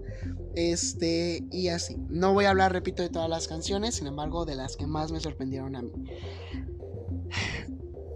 este, 0.55 1.45
y 1.51 1.69
así. 1.69 1.97
No 2.09 2.33
voy 2.33 2.45
a 2.45 2.51
hablar, 2.51 2.73
repito, 2.73 3.03
de 3.03 3.09
todas 3.09 3.29
las 3.29 3.49
canciones, 3.49 3.97
sin 3.97 4.07
embargo, 4.07 4.45
de 4.45 4.55
las 4.55 4.77
que 4.77 4.87
más 4.87 5.13
me 5.13 5.21
sorprendieron 5.21 5.77
a 5.77 5.83
mí. 5.83 5.93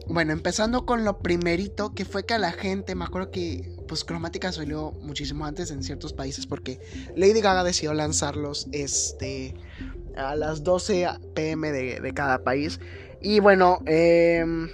Bueno, 0.09 0.33
empezando 0.33 0.87
con 0.87 1.05
lo 1.05 1.19
primerito, 1.19 1.93
que 1.93 2.05
fue 2.05 2.25
que 2.25 2.35
a 2.35 2.39
la 2.39 2.53
gente, 2.53 2.95
me 2.95 3.05
acuerdo 3.05 3.33
que 3.33 3.77
pues 3.89 4.05
Cromática 4.05 4.53
salió 4.53 4.93
muchísimo 4.93 5.47
antes 5.47 5.73
en 5.73 5.83
ciertos 5.83 6.13
países 6.13 6.47
porque 6.47 6.79
Lady 7.17 7.41
Gaga 7.41 7.65
decidió 7.65 7.93
lanzarlos 7.93 8.69
este, 8.71 9.55
a 10.17 10.35
las 10.37 10.63
12 10.63 11.09
pm 11.35 11.73
de, 11.73 12.15
cada 12.15 12.43
país. 12.43 12.81
Y 13.21 13.41
bueno, 13.41 13.81
em, 13.87 14.69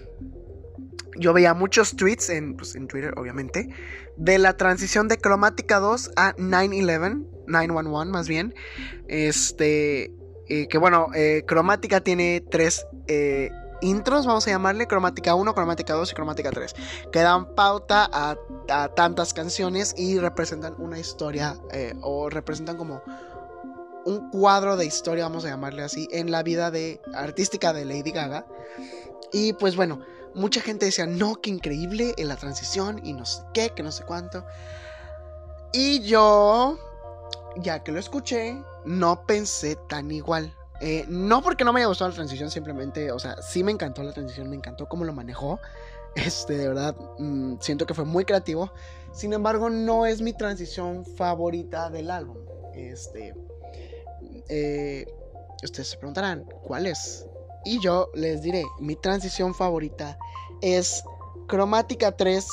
yo 1.16 1.32
veía 1.32 1.54
muchos 1.54 1.96
tweets 1.96 2.30
en, 2.30 2.56
pues, 2.56 2.74
en 2.74 2.88
Twitter, 2.88 3.14
obviamente, 3.16 3.68
de 4.16 4.38
la 4.38 4.56
transición 4.56 5.08
de 5.08 5.18
Cromática 5.18 5.78
2 5.78 6.12
a 6.16 6.34
911, 6.38 7.26
911 7.46 8.12
más 8.12 8.28
bien. 8.28 8.54
Este, 9.08 10.12
eh, 10.48 10.68
que 10.68 10.78
bueno, 10.78 11.08
eh, 11.14 11.44
Cromática 11.46 12.00
tiene 12.00 12.44
tres 12.50 12.86
eh, 13.06 13.50
intros, 13.80 14.26
vamos 14.26 14.46
a 14.46 14.50
llamarle 14.50 14.86
Cromática 14.86 15.34
1, 15.34 15.54
Cromática 15.54 15.94
2 15.94 16.12
y 16.12 16.14
Cromática 16.14 16.50
3, 16.50 16.74
que 17.10 17.20
dan 17.20 17.54
pauta 17.54 18.08
a, 18.12 18.36
a 18.68 18.88
tantas 18.94 19.32
canciones 19.32 19.94
y 19.96 20.18
representan 20.18 20.74
una 20.78 20.98
historia 20.98 21.56
o 22.02 22.28
representan 22.30 22.76
como 22.76 23.02
un 24.04 24.30
cuadro 24.30 24.76
de 24.76 24.84
historia, 24.84 25.24
vamos 25.24 25.44
a 25.44 25.48
llamarle 25.48 25.82
así, 25.82 26.08
en 26.12 26.30
la 26.30 26.42
vida 26.42 26.70
de 26.70 27.00
artística 27.14 27.72
de 27.72 27.84
Lady 27.84 28.10
Gaga. 28.10 28.46
Y 29.32 29.54
pues 29.54 29.76
bueno, 29.76 30.00
mucha 30.34 30.60
gente 30.60 30.86
decía, 30.86 31.06
no, 31.06 31.36
qué 31.36 31.50
increíble 31.50 32.14
en 32.16 32.28
la 32.28 32.36
transición 32.36 33.00
y 33.04 33.12
no 33.12 33.24
sé 33.24 33.42
qué, 33.52 33.70
que 33.70 33.82
no 33.82 33.92
sé 33.92 34.04
cuánto. 34.04 34.44
Y 35.72 36.00
yo, 36.00 36.78
ya 37.56 37.82
que 37.82 37.92
lo 37.92 37.98
escuché, 37.98 38.56
no 38.84 39.24
pensé 39.26 39.76
tan 39.88 40.10
igual. 40.10 40.54
Eh, 40.80 41.04
no 41.08 41.42
porque 41.42 41.64
no 41.64 41.72
me 41.72 41.80
haya 41.80 41.86
gustado 41.86 42.10
la 42.10 42.16
transición, 42.16 42.50
simplemente, 42.50 43.12
o 43.12 43.18
sea, 43.18 43.40
sí 43.40 43.62
me 43.62 43.70
encantó 43.70 44.02
la 44.02 44.12
transición, 44.12 44.50
me 44.50 44.56
encantó 44.56 44.88
cómo 44.88 45.04
lo 45.04 45.12
manejó. 45.12 45.60
Este, 46.14 46.58
de 46.58 46.68
verdad, 46.68 46.94
mm, 47.18 47.54
siento 47.60 47.86
que 47.86 47.94
fue 47.94 48.04
muy 48.04 48.24
creativo. 48.24 48.72
Sin 49.12 49.32
embargo, 49.32 49.70
no 49.70 50.06
es 50.06 50.20
mi 50.20 50.32
transición 50.32 51.06
favorita 51.06 51.88
del 51.88 52.10
álbum. 52.10 52.36
Este, 52.74 53.34
eh, 54.48 55.06
ustedes 55.62 55.88
se 55.88 55.96
preguntarán, 55.96 56.44
¿cuál 56.64 56.86
es? 56.86 57.26
Y 57.64 57.80
yo 57.80 58.10
les 58.14 58.42
diré, 58.42 58.64
mi 58.80 58.96
transición 58.96 59.54
favorita 59.54 60.18
es 60.60 61.02
Cromática 61.46 62.16
3 62.16 62.46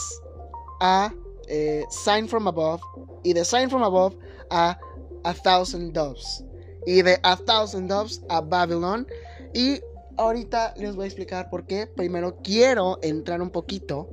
a 0.82 1.14
eh, 1.48 1.84
Sign 1.90 2.28
from 2.28 2.48
Above 2.48 2.82
y 3.24 3.34
de 3.34 3.44
Sign 3.44 3.70
from 3.70 3.84
Above 3.84 4.16
a 4.50 4.78
A 5.24 5.34
Thousand 5.34 5.94
Doves 5.94 6.44
y 6.86 7.02
de 7.02 7.20
A 7.24 7.36
Thousand 7.38 7.90
Doves 7.90 8.22
a 8.30 8.42
Babylon 8.42 9.08
y 9.54 9.80
ahorita 10.18 10.74
les 10.78 10.96
voy 10.96 11.06
a 11.06 11.08
explicar 11.08 11.50
por 11.50 11.66
qué. 11.66 11.88
Primero 11.88 12.38
quiero 12.44 13.00
entrar 13.02 13.42
un 13.42 13.50
poquito 13.50 14.10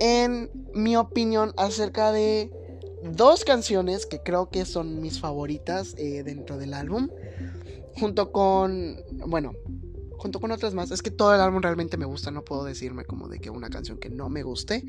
en 0.00 0.50
mi 0.72 0.96
opinión 0.96 1.52
acerca 1.56 2.12
de 2.12 2.50
dos 3.02 3.44
canciones 3.44 4.06
que 4.06 4.20
creo 4.20 4.48
que 4.48 4.64
son 4.64 5.00
mis 5.00 5.20
favoritas 5.20 5.94
eh, 5.98 6.22
dentro 6.22 6.56
del 6.56 6.72
álbum 6.72 7.10
junto 7.96 8.32
con 8.32 8.96
bueno 9.26 9.52
junto 10.24 10.40
con 10.40 10.50
otras 10.52 10.72
más. 10.72 10.90
Es 10.90 11.02
que 11.02 11.10
todo 11.10 11.34
el 11.34 11.40
álbum 11.42 11.60
realmente 11.60 11.98
me 11.98 12.06
gusta, 12.06 12.30
no 12.30 12.46
puedo 12.46 12.64
decirme 12.64 13.04
como 13.04 13.28
de 13.28 13.40
que 13.40 13.50
una 13.50 13.68
canción 13.68 13.98
que 13.98 14.08
no 14.08 14.30
me 14.30 14.42
guste. 14.42 14.82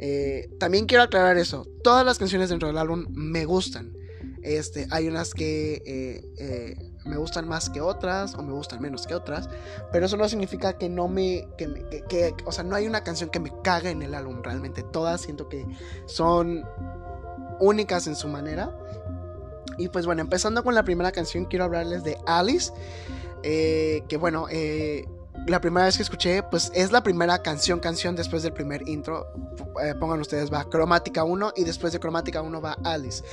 Eh, 0.00 0.50
también 0.58 0.86
quiero 0.86 1.04
aclarar 1.04 1.38
eso, 1.38 1.68
todas 1.84 2.04
las 2.04 2.18
canciones 2.18 2.48
dentro 2.48 2.66
del 2.66 2.76
álbum 2.76 3.06
me 3.10 3.44
gustan. 3.44 3.96
Este, 4.42 4.88
hay 4.90 5.06
unas 5.06 5.34
que 5.34 5.82
eh, 5.86 6.24
eh, 6.38 6.92
me 7.04 7.16
gustan 7.16 7.46
más 7.46 7.70
que 7.70 7.80
otras 7.80 8.34
o 8.34 8.42
me 8.42 8.52
gustan 8.52 8.82
menos 8.82 9.06
que 9.06 9.14
otras, 9.14 9.48
pero 9.92 10.06
eso 10.06 10.16
no 10.16 10.28
significa 10.28 10.76
que 10.78 10.88
no 10.88 11.06
me, 11.06 11.46
que, 11.56 12.02
que, 12.08 12.34
o 12.44 12.50
sea, 12.50 12.64
no 12.64 12.74
hay 12.74 12.88
una 12.88 13.04
canción 13.04 13.30
que 13.30 13.38
me 13.38 13.52
cague 13.62 13.90
en 13.90 14.02
el 14.02 14.14
álbum 14.14 14.42
realmente. 14.42 14.82
Todas 14.82 15.20
siento 15.20 15.48
que 15.48 15.64
son 16.06 16.64
únicas 17.60 18.08
en 18.08 18.16
su 18.16 18.26
manera. 18.26 18.76
Y 19.78 19.90
pues 19.90 20.06
bueno, 20.06 20.22
empezando 20.22 20.64
con 20.64 20.74
la 20.74 20.82
primera 20.82 21.12
canción, 21.12 21.44
quiero 21.44 21.66
hablarles 21.66 22.02
de 22.02 22.18
Alice. 22.26 22.72
Eh, 23.42 24.02
que 24.08 24.16
bueno, 24.16 24.46
eh, 24.50 25.06
la 25.46 25.60
primera 25.60 25.86
vez 25.86 25.96
que 25.96 26.02
escuché, 26.02 26.42
pues 26.42 26.70
es 26.74 26.92
la 26.92 27.02
primera 27.02 27.42
canción, 27.42 27.80
canción 27.80 28.16
después 28.16 28.42
del 28.42 28.52
primer 28.52 28.88
intro. 28.88 29.26
Eh, 29.82 29.94
pongan 29.98 30.20
ustedes, 30.20 30.52
va 30.52 30.68
Cromática 30.68 31.24
1 31.24 31.54
y 31.56 31.64
después 31.64 31.92
de 31.92 32.00
Cromática 32.00 32.42
1 32.42 32.60
va 32.60 32.76
Alice. 32.84 33.24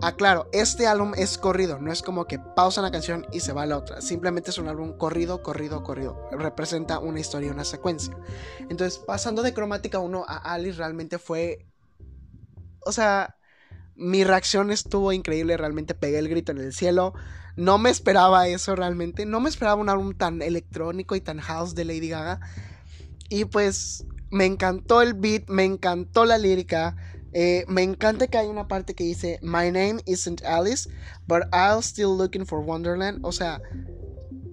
Aclaro, 0.00 0.42
ah, 0.44 0.48
este 0.52 0.86
álbum 0.86 1.12
es 1.16 1.38
corrido, 1.38 1.80
no 1.80 1.90
es 1.90 2.02
como 2.02 2.26
que 2.26 2.38
pausa 2.38 2.80
una 2.80 2.92
canción 2.92 3.26
y 3.32 3.40
se 3.40 3.52
va 3.52 3.62
a 3.62 3.66
la 3.66 3.78
otra. 3.78 4.00
Simplemente 4.00 4.50
es 4.50 4.58
un 4.58 4.68
álbum 4.68 4.96
corrido, 4.96 5.42
corrido, 5.42 5.82
corrido. 5.82 6.28
Representa 6.30 7.00
una 7.00 7.18
historia, 7.18 7.50
una 7.50 7.64
secuencia. 7.64 8.16
Entonces, 8.68 8.98
pasando 8.98 9.42
de 9.42 9.52
Cromática 9.52 9.98
1 9.98 10.24
a 10.28 10.36
Alice, 10.36 10.78
realmente 10.78 11.18
fue. 11.18 11.66
O 12.84 12.92
sea, 12.92 13.37
mi 13.98 14.22
reacción 14.22 14.70
estuvo 14.70 15.12
increíble, 15.12 15.56
realmente 15.56 15.94
pegué 15.94 16.18
el 16.18 16.28
grito 16.28 16.52
en 16.52 16.58
el 16.58 16.72
cielo. 16.72 17.14
No 17.56 17.78
me 17.78 17.90
esperaba 17.90 18.46
eso 18.46 18.76
realmente, 18.76 19.26
no 19.26 19.40
me 19.40 19.48
esperaba 19.48 19.80
un 19.80 19.88
álbum 19.88 20.14
tan 20.14 20.40
electrónico 20.40 21.16
y 21.16 21.20
tan 21.20 21.40
house 21.40 21.74
de 21.74 21.84
Lady 21.84 22.08
Gaga. 22.08 22.40
Y 23.28 23.44
pues 23.46 24.06
me 24.30 24.46
encantó 24.46 25.02
el 25.02 25.14
beat, 25.14 25.48
me 25.48 25.64
encantó 25.64 26.24
la 26.24 26.38
lírica. 26.38 26.96
Eh, 27.32 27.64
me 27.68 27.82
encanta 27.82 28.28
que 28.28 28.38
hay 28.38 28.46
una 28.46 28.68
parte 28.68 28.94
que 28.94 29.04
dice 29.04 29.38
My 29.42 29.70
name 29.70 30.00
isn't 30.06 30.44
Alice, 30.44 30.88
but 31.26 31.42
I'm 31.52 31.80
still 31.80 32.16
looking 32.16 32.46
for 32.46 32.60
Wonderland. 32.60 33.18
O 33.22 33.32
sea, 33.32 33.60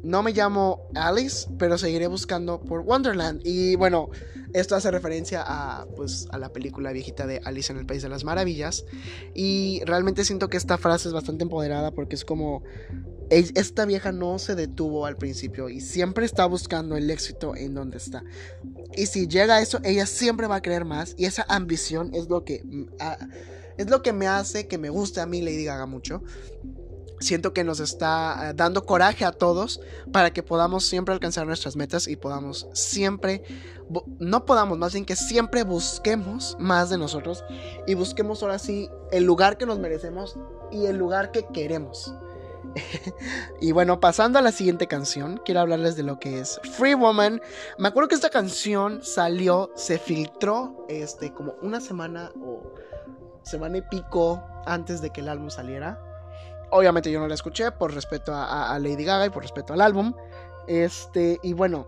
no 0.06 0.22
me 0.22 0.34
llamo 0.34 0.88
Alice, 0.94 1.48
pero 1.58 1.80
seguiré 1.80 2.06
buscando 2.06 2.62
por 2.62 2.82
Wonderland. 2.82 3.42
Y 3.44 3.76
bueno, 3.76 4.12
esto 4.54 4.76
hace 4.76 4.92
referencia 4.92 5.44
a, 5.44 5.88
pues, 5.96 6.28
a 6.32 6.38
la 6.38 6.50
película 6.50 6.92
viejita 6.92 7.26
de 7.26 7.42
Alice 7.44 7.74
en 7.74 7.80
el 7.80 7.88
País 7.88 8.04
de 8.04 8.10
las 8.10 8.24
Maravillas. 8.24 8.86
Y 9.34 9.82
realmente 9.86 10.24
siento 10.24 10.48
que 10.48 10.58
esta 10.58 10.78
frase 10.78 11.08
es 11.08 11.14
bastante 11.14 11.44
empoderada 11.44 11.92
porque 11.92 12.16
es 12.16 12.24
como... 12.24 12.64
Esta 13.32 13.86
vieja 13.86 14.12
no 14.12 14.38
se 14.38 14.54
detuvo 14.54 15.08
al 15.08 15.18
principio 15.18 15.68
y 15.70 15.82
siempre 15.82 16.28
está 16.28 16.46
buscando 16.46 16.96
el 16.96 17.10
éxito 17.10 17.56
en 17.56 17.74
donde 17.74 17.98
está. 17.98 18.24
Y 18.96 19.08
si 19.08 19.28
llega 19.28 19.56
a 19.56 19.62
eso, 19.64 19.80
ella 19.84 20.06
siempre 20.06 20.46
va 20.46 20.58
a 20.58 20.62
querer 20.62 20.86
más. 20.86 21.16
Y 21.18 21.26
esa 21.26 21.44
ambición 21.50 22.12
es 22.14 22.30
lo 22.30 22.44
que, 22.46 22.64
es 23.78 23.90
lo 23.90 24.04
que 24.04 24.14
me 24.14 24.28
hace 24.28 24.68
que 24.68 24.78
me 24.78 24.92
guste 24.92 25.22
a 25.22 25.26
mí 25.26 25.42
Lady 25.42 25.66
Gaga 25.66 25.88
mucho 25.88 26.22
siento 27.20 27.54
que 27.54 27.64
nos 27.64 27.80
está 27.80 28.50
eh, 28.50 28.54
dando 28.56 28.86
coraje 28.86 29.26
a 29.26 29.32
todos 29.32 29.82
para 30.12 30.32
que 30.32 30.44
podamos 30.44 30.86
siempre 30.86 31.14
alcanzar 31.14 31.48
nuestras 31.48 31.76
metas 31.76 32.08
y 32.08 32.16
podamos 32.16 32.68
siempre, 32.74 33.44
no 34.20 34.46
podamos, 34.46 34.78
más 34.78 34.94
bien 34.94 35.06
que 35.06 35.16
siempre 35.16 35.64
busquemos 35.64 36.56
más 36.60 36.90
de 36.90 36.98
nosotros 36.98 37.44
y 37.88 37.96
busquemos 37.96 38.44
ahora 38.44 38.60
sí 38.60 38.90
el 39.12 39.24
lugar 39.24 39.58
que 39.58 39.66
nos 39.66 39.80
merecemos 39.80 40.38
y 40.72 40.86
el 40.86 40.98
lugar 40.98 41.32
que 41.32 41.46
queremos. 41.54 42.14
y 43.62 43.72
bueno, 43.72 44.00
pasando 44.00 44.40
a 44.40 44.42
la 44.42 44.52
siguiente 44.52 44.88
canción, 44.88 45.40
quiero 45.46 45.62
hablarles 45.62 45.96
de 45.96 46.04
lo 46.04 46.20
que 46.20 46.40
es 46.40 46.60
Free 46.74 46.94
Woman. 46.94 47.42
Me 47.78 47.88
acuerdo 47.88 48.10
que 48.10 48.16
esta 48.16 48.30
canción 48.30 49.04
salió, 49.04 49.72
se 49.76 49.98
filtró 49.98 50.86
este 50.90 51.34
como 51.34 51.56
una 51.62 51.80
semana 51.80 52.32
o 52.42 52.74
semana 53.44 53.78
y 53.78 53.82
pico 53.82 54.44
antes 54.66 55.02
de 55.02 55.12
que 55.12 55.22
el 55.22 55.30
álbum 55.30 55.50
saliera. 55.50 56.15
Obviamente 56.72 57.12
yo 57.12 57.20
no 57.20 57.28
la 57.28 57.36
escuché 57.36 57.72
por 57.72 57.94
respeto 57.94 58.34
a, 58.34 58.78
Lady 58.80 59.04
Gaga 59.04 59.26
y 59.28 59.30
por 59.30 59.44
respeto 59.44 59.74
al 59.74 59.82
álbum. 59.82 60.14
Este, 60.68 61.40
y 61.44 61.54
bueno, 61.54 61.88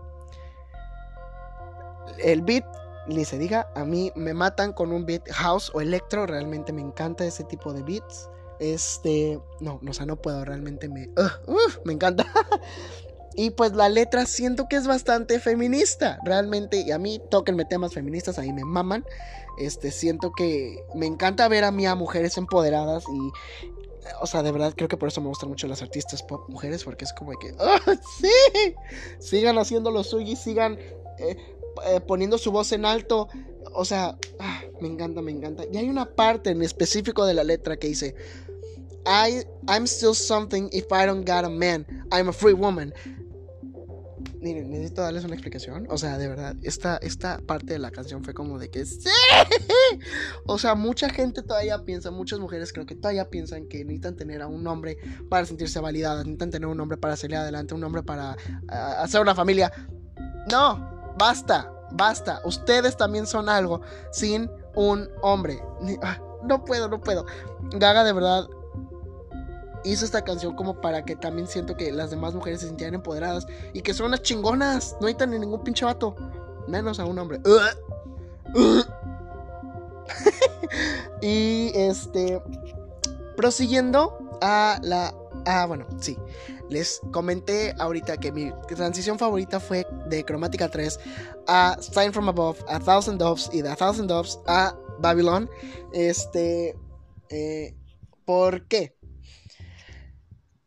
el 2.18 2.42
beat, 2.42 2.64
ni 3.06 3.24
se 3.24 3.38
diga, 3.38 3.70
a 3.74 3.84
mí 3.84 4.12
me 4.14 4.34
matan 4.34 4.72
con 4.72 4.92
un 4.92 5.06
beat 5.06 5.28
house 5.30 5.70
o 5.74 5.80
electro, 5.80 6.26
realmente 6.26 6.72
me 6.72 6.82
encanta 6.82 7.24
ese 7.24 7.44
tipo 7.44 7.72
de 7.72 7.82
beats. 7.82 8.28
Este, 8.60 9.40
no, 9.60 9.80
o 9.86 9.92
sea, 9.92 10.06
no 10.06 10.16
puedo, 10.16 10.44
realmente 10.44 10.88
me, 10.88 11.10
me 11.84 11.92
encanta. 11.92 12.26
y 13.34 13.50
pues 13.50 13.72
la 13.72 13.88
letra 13.88 14.26
siento 14.26 14.66
que 14.68 14.76
es 14.76 14.86
bastante 14.86 15.38
feminista, 15.38 16.18
realmente, 16.24 16.80
y 16.80 16.90
a 16.90 16.98
mí 16.98 17.20
tóquenme 17.30 17.64
temas 17.64 17.94
feministas, 17.94 18.38
ahí 18.38 18.52
me 18.52 18.64
maman. 18.64 19.04
Este, 19.58 19.90
siento 19.90 20.30
que 20.32 20.84
me 20.94 21.06
encanta 21.06 21.48
ver 21.48 21.64
a 21.64 21.72
mí 21.72 21.86
a 21.86 21.94
mujeres 21.94 22.36
empoderadas 22.36 23.04
y, 23.08 23.87
o 24.20 24.26
sea, 24.26 24.42
de 24.42 24.52
verdad 24.52 24.74
creo 24.76 24.88
que 24.88 24.96
por 24.96 25.08
eso 25.08 25.20
me 25.20 25.28
gustan 25.28 25.48
mucho 25.48 25.66
las 25.66 25.82
artistas 25.82 26.22
pop 26.22 26.48
mujeres, 26.48 26.84
porque 26.84 27.04
es 27.04 27.12
como 27.12 27.32
que, 27.38 27.54
¡oh, 27.58 27.78
sí! 28.20 28.74
Sigan 29.18 29.58
haciendo 29.58 29.90
lo 29.90 30.02
suyo 30.04 30.32
y 30.32 30.36
sigan 30.36 30.78
eh, 31.18 31.36
eh, 31.86 32.00
poniendo 32.06 32.38
su 32.38 32.50
voz 32.50 32.72
en 32.72 32.84
alto. 32.84 33.28
O 33.74 33.84
sea, 33.84 34.16
ah, 34.38 34.62
me 34.80 34.88
encanta, 34.88 35.22
me 35.22 35.30
encanta. 35.30 35.64
Y 35.70 35.76
hay 35.76 35.88
una 35.88 36.06
parte 36.06 36.50
en 36.50 36.62
específico 36.62 37.24
de 37.26 37.34
la 37.34 37.44
letra 37.44 37.76
que 37.76 37.88
dice, 37.88 38.14
I, 39.06 39.44
I'm 39.68 39.84
still 39.84 40.14
something 40.14 40.68
if 40.72 40.86
I 40.90 41.06
don't 41.06 41.26
got 41.26 41.44
a 41.44 41.48
man. 41.48 41.86
I'm 42.12 42.28
a 42.28 42.32
free 42.32 42.54
woman 42.54 42.92
necesito 44.40 45.02
darles 45.02 45.24
una 45.24 45.34
explicación. 45.34 45.86
O 45.90 45.98
sea, 45.98 46.18
de 46.18 46.28
verdad, 46.28 46.56
esta, 46.62 46.96
esta 46.98 47.38
parte 47.38 47.72
de 47.72 47.78
la 47.78 47.90
canción 47.90 48.24
fue 48.24 48.34
como 48.34 48.58
de 48.58 48.70
que 48.70 48.84
sí. 48.84 49.08
O 50.46 50.58
sea, 50.58 50.74
mucha 50.74 51.08
gente 51.08 51.42
todavía 51.42 51.84
piensa, 51.84 52.10
muchas 52.10 52.38
mujeres 52.38 52.72
creo 52.72 52.86
que 52.86 52.94
todavía 52.94 53.28
piensan 53.30 53.66
que 53.66 53.84
necesitan 53.84 54.16
tener 54.16 54.42
a 54.42 54.46
un 54.46 54.66
hombre 54.66 54.98
para 55.28 55.46
sentirse 55.46 55.80
validadas, 55.80 56.24
necesitan 56.24 56.50
tener 56.50 56.68
un 56.68 56.80
hombre 56.80 56.98
para 56.98 57.16
salir 57.16 57.36
adelante, 57.36 57.74
un 57.74 57.84
hombre 57.84 58.02
para 58.02 58.36
hacer 58.68 59.20
una 59.20 59.34
familia. 59.34 59.72
No, 60.50 61.14
basta, 61.18 61.72
basta. 61.92 62.40
Ustedes 62.44 62.96
también 62.96 63.26
son 63.26 63.48
algo 63.48 63.80
sin 64.12 64.50
un 64.74 65.08
hombre. 65.22 65.60
Ah, 66.02 66.20
no 66.44 66.64
puedo, 66.64 66.88
no 66.88 67.00
puedo. 67.00 67.26
Gaga 67.72 68.04
de 68.04 68.12
verdad 68.12 68.48
hizo 69.84 70.04
esta 70.04 70.22
canción 70.22 70.54
como 70.54 70.80
para 70.80 71.04
que 71.04 71.16
también 71.16 71.46
siento 71.46 71.76
que 71.76 71.92
las 71.92 72.10
demás 72.10 72.34
mujeres 72.34 72.60
se 72.60 72.66
sintieran 72.66 72.94
empoderadas 72.94 73.46
y 73.72 73.82
que 73.82 73.94
son 73.94 74.06
unas 74.06 74.22
chingonas. 74.22 74.96
No 75.00 75.06
necesitan 75.06 75.30
ni 75.30 75.38
ningún 75.38 75.62
pinche 75.62 75.84
vato. 75.84 76.14
Menos 76.66 77.00
a 77.00 77.04
un 77.04 77.18
hombre. 77.18 77.40
y 81.22 81.70
este. 81.74 82.42
Prosiguiendo 83.36 84.38
a 84.40 84.78
la. 84.82 85.14
Ah, 85.46 85.66
bueno, 85.66 85.86
sí. 86.00 86.18
Les 86.68 87.00
comenté 87.12 87.74
ahorita 87.78 88.18
que 88.18 88.32
mi 88.32 88.52
transición 88.68 89.18
favorita 89.18 89.60
fue 89.60 89.86
de 90.06 90.24
Cromática 90.24 90.68
3 90.68 91.00
a 91.46 91.78
Sign 91.80 92.12
from 92.12 92.28
Above, 92.28 92.62
a 92.68 92.78
Thousand 92.78 93.18
Doves 93.18 93.48
y 93.52 93.62
de 93.62 93.70
A 93.70 93.76
Thousand 93.76 94.08
Doves 94.08 94.38
a 94.46 94.74
Babylon. 94.98 95.48
Este. 95.92 96.76
Eh, 97.30 97.74
¿Por 98.24 98.66
qué? 98.66 98.97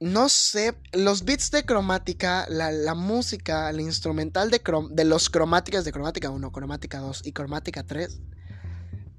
No 0.01 0.29
sé, 0.29 0.75
los 0.93 1.25
beats 1.25 1.51
de 1.51 1.63
cromática, 1.63 2.48
la, 2.50 2.96
música, 2.96 3.70
el 3.70 3.79
instrumental 3.79 4.50
de, 4.50 4.60
de 4.89 5.05
los 5.05 5.29
cromáticas 5.29 5.86
de 5.86 5.91
cromática 5.91 6.31
1, 6.31 6.51
cromática 6.51 6.98
2 6.98 7.22
y 7.27 7.31
cromática 7.31 7.84
3, 7.84 8.20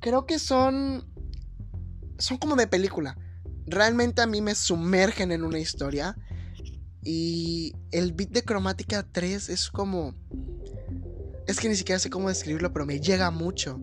creo 0.01 0.27
que 0.27 0.41
son, 0.41 1.09
son 2.19 2.37
como 2.37 2.57
de 2.57 2.67
película. 2.67 3.17
Realmente 3.65 4.23
a 4.23 4.27
mí 4.27 4.41
me 4.41 4.57
sumergen 4.57 5.31
en 5.31 5.45
una 5.45 5.61
historia. 5.61 6.17
Y 7.05 7.75
el 7.93 8.13
beat 8.13 8.31
de 8.31 8.43
cromática 8.43 9.07
3 9.11 9.51
es 9.51 9.71
como... 9.71 10.17
Es 11.47 11.61
que 11.61 11.69
ni 11.69 11.77
siquiera 11.77 12.01
sé 12.01 12.11
cómo 12.11 12.29
describirlo, 12.29 12.73
pero 12.73 12.87
me 12.87 12.99
llega 12.99 13.31
mucho. 13.31 13.81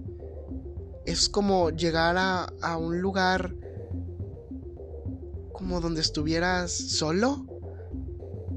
Es 1.05 1.29
como 1.29 1.69
llegar 1.69 2.17
a, 2.17 2.51
a 2.61 2.75
un 2.75 2.99
lugar 2.99 3.55
como 5.59 5.81
donde 5.81 5.99
estuvieras 5.99 6.71
solo, 6.71 7.45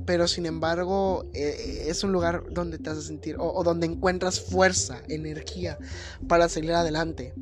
pero 0.07 0.29
sin 0.29 0.47
embargo 0.47 1.29
eh, 1.35 1.87
es 1.89 2.05
un 2.05 2.13
lugar 2.13 2.45
donde 2.49 2.79
te 2.79 2.91
hace 2.91 3.03
sentir 3.03 3.35
o, 3.41 3.65
donde 3.65 3.89
encuentras 3.89 4.41
fuerza, 4.41 5.03
energía 5.09 5.79
para 6.29 6.49
salir 6.49 6.73
adelante. 6.73 7.35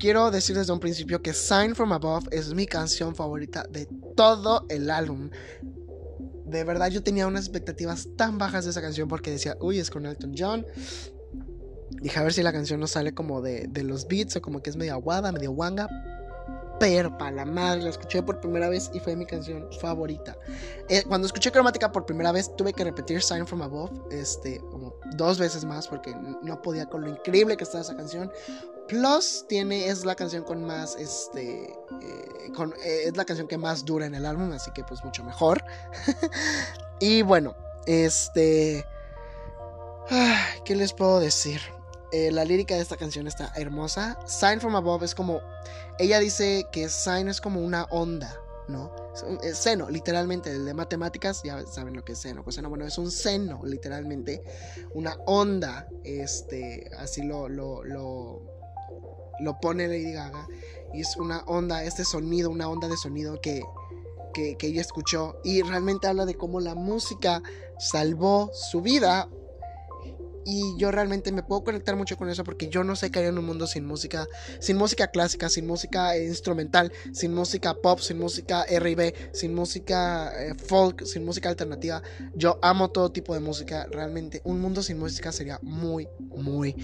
Quiero 0.00 0.32
decir 0.32 0.56
desde 0.56 0.72
un 0.72 0.80
principio 0.80 1.22
que 1.22 1.32
Sign 1.32 1.76
from 1.76 1.92
Above 1.92 2.26
es 2.32 2.52
mi 2.52 2.66
canción 2.66 3.14
favorita 3.14 3.64
de 3.70 3.86
todo 4.16 4.66
el 4.68 4.90
álbum. 4.90 5.30
De 6.44 6.64
verdad 6.64 6.88
yo 6.88 7.04
tenía 7.04 7.28
unas 7.28 7.44
expectativas 7.44 8.08
tan 8.16 8.38
bajas 8.38 8.64
de 8.64 8.72
esa 8.72 8.82
canción 8.82 9.06
porque 9.06 9.30
decía, 9.30 9.56
uy, 9.60 9.78
es 9.78 9.88
con 9.88 10.04
Elton 10.04 10.34
John. 10.36 10.66
Dije 11.90 12.18
a 12.18 12.24
ver 12.24 12.32
si 12.32 12.42
la 12.42 12.52
canción 12.52 12.80
no 12.80 12.88
sale 12.88 13.14
como 13.14 13.40
de, 13.40 13.68
de 13.68 13.84
los 13.84 14.08
beats 14.08 14.34
o 14.34 14.42
como 14.42 14.64
que 14.64 14.70
es 14.70 14.76
medio 14.76 14.94
aguada, 14.94 15.30
medio 15.30 15.52
wanga 15.52 15.88
súper 16.82 17.16
para 17.16 17.30
la 17.30 17.44
madre. 17.44 17.82
La 17.82 17.90
escuché 17.90 18.22
por 18.22 18.40
primera 18.40 18.68
vez 18.68 18.90
y 18.92 19.00
fue 19.00 19.16
mi 19.16 19.26
canción 19.26 19.68
favorita. 19.80 20.36
Eh, 20.88 21.04
cuando 21.06 21.26
escuché 21.26 21.50
Cromática 21.52 21.92
por 21.92 22.04
primera 22.06 22.32
vez, 22.32 22.54
tuve 22.56 22.72
que 22.72 22.84
repetir 22.84 23.22
Sign 23.22 23.46
from 23.46 23.62
Above 23.62 23.90
este, 24.10 24.58
como 24.70 24.94
dos 25.16 25.38
veces 25.38 25.64
más 25.64 25.86
porque 25.88 26.14
no 26.42 26.60
podía 26.62 26.86
con 26.86 27.02
lo 27.02 27.08
increíble 27.08 27.56
que 27.56 27.64
estaba 27.64 27.82
esa 27.82 27.96
canción. 27.96 28.30
Plus 28.88 29.44
tiene, 29.48 29.86
es 29.86 30.04
la 30.04 30.14
canción 30.14 30.42
con 30.42 30.64
más, 30.64 30.96
este, 30.96 31.72
eh, 32.02 32.52
con, 32.54 32.72
eh, 32.84 33.04
es 33.06 33.16
la 33.16 33.24
canción 33.24 33.46
que 33.46 33.56
más 33.56 33.84
dura 33.84 34.06
en 34.06 34.14
el 34.14 34.26
álbum, 34.26 34.52
así 34.52 34.70
que 34.72 34.82
pues 34.84 35.04
mucho 35.04 35.22
mejor. 35.24 35.64
y 37.00 37.22
bueno, 37.22 37.54
este, 37.86 38.84
¿qué 40.64 40.74
les 40.74 40.92
puedo 40.92 41.20
decir? 41.20 41.60
Eh, 42.12 42.30
la 42.30 42.44
lírica 42.44 42.74
de 42.74 42.82
esta 42.82 42.98
canción 42.98 43.26
está 43.26 43.52
hermosa. 43.56 44.18
Sign 44.26 44.60
from 44.60 44.76
Above 44.76 45.02
es 45.02 45.14
como. 45.14 45.40
Ella 45.98 46.18
dice 46.18 46.66
que 46.70 46.90
Sign 46.90 47.28
es 47.28 47.40
como 47.40 47.60
una 47.60 47.84
onda, 47.84 48.38
¿no? 48.68 48.94
Es 49.42 49.56
seno, 49.56 49.88
literalmente, 49.88 50.50
el 50.50 50.66
de 50.66 50.74
matemáticas, 50.74 51.42
ya 51.42 51.64
saben 51.66 51.96
lo 51.96 52.04
que 52.04 52.12
es 52.12 52.18
seno. 52.18 52.44
Pues 52.44 52.56
seno, 52.56 52.68
bueno, 52.68 52.86
es 52.86 52.98
un 52.98 53.10
seno, 53.10 53.62
literalmente. 53.64 54.42
Una 54.92 55.16
onda, 55.26 55.88
este, 56.04 56.90
así 56.98 57.22
lo, 57.22 57.48
lo, 57.48 57.82
lo, 57.82 58.42
lo 59.40 59.60
pone 59.60 59.88
Lady 59.88 60.12
Gaga. 60.12 60.46
Y 60.92 61.00
es 61.00 61.16
una 61.16 61.42
onda, 61.46 61.82
este 61.82 62.04
sonido, 62.04 62.50
una 62.50 62.68
onda 62.68 62.88
de 62.88 62.98
sonido 62.98 63.40
que, 63.40 63.62
que, 64.34 64.58
que 64.58 64.66
ella 64.66 64.82
escuchó. 64.82 65.40
Y 65.44 65.62
realmente 65.62 66.08
habla 66.08 66.26
de 66.26 66.34
cómo 66.34 66.60
la 66.60 66.74
música 66.74 67.42
salvó 67.78 68.50
su 68.52 68.82
vida 68.82 69.30
y 70.44 70.76
yo 70.78 70.90
realmente 70.90 71.32
me 71.32 71.42
puedo 71.42 71.64
conectar 71.64 71.96
mucho 71.96 72.16
con 72.16 72.28
eso 72.28 72.44
porque 72.44 72.68
yo 72.68 72.84
no 72.84 72.96
sé 72.96 73.10
qué 73.10 73.20
haría 73.20 73.30
en 73.30 73.38
un 73.38 73.46
mundo 73.46 73.66
sin 73.66 73.84
música, 73.84 74.26
sin 74.60 74.76
música 74.76 75.08
clásica, 75.08 75.48
sin 75.48 75.66
música 75.66 76.16
instrumental, 76.18 76.92
sin 77.12 77.34
música 77.34 77.74
pop, 77.74 77.98
sin 78.00 78.18
música 78.18 78.64
R&B, 78.64 79.14
sin 79.32 79.54
música 79.54 80.32
eh, 80.42 80.54
folk, 80.54 81.04
sin 81.04 81.24
música 81.24 81.48
alternativa. 81.48 82.02
Yo 82.34 82.58
amo 82.62 82.90
todo 82.90 83.12
tipo 83.12 83.34
de 83.34 83.40
música, 83.40 83.86
realmente 83.90 84.40
un 84.44 84.60
mundo 84.60 84.82
sin 84.82 84.98
música 84.98 85.32
sería 85.32 85.58
muy, 85.62 86.08
muy, 86.18 86.76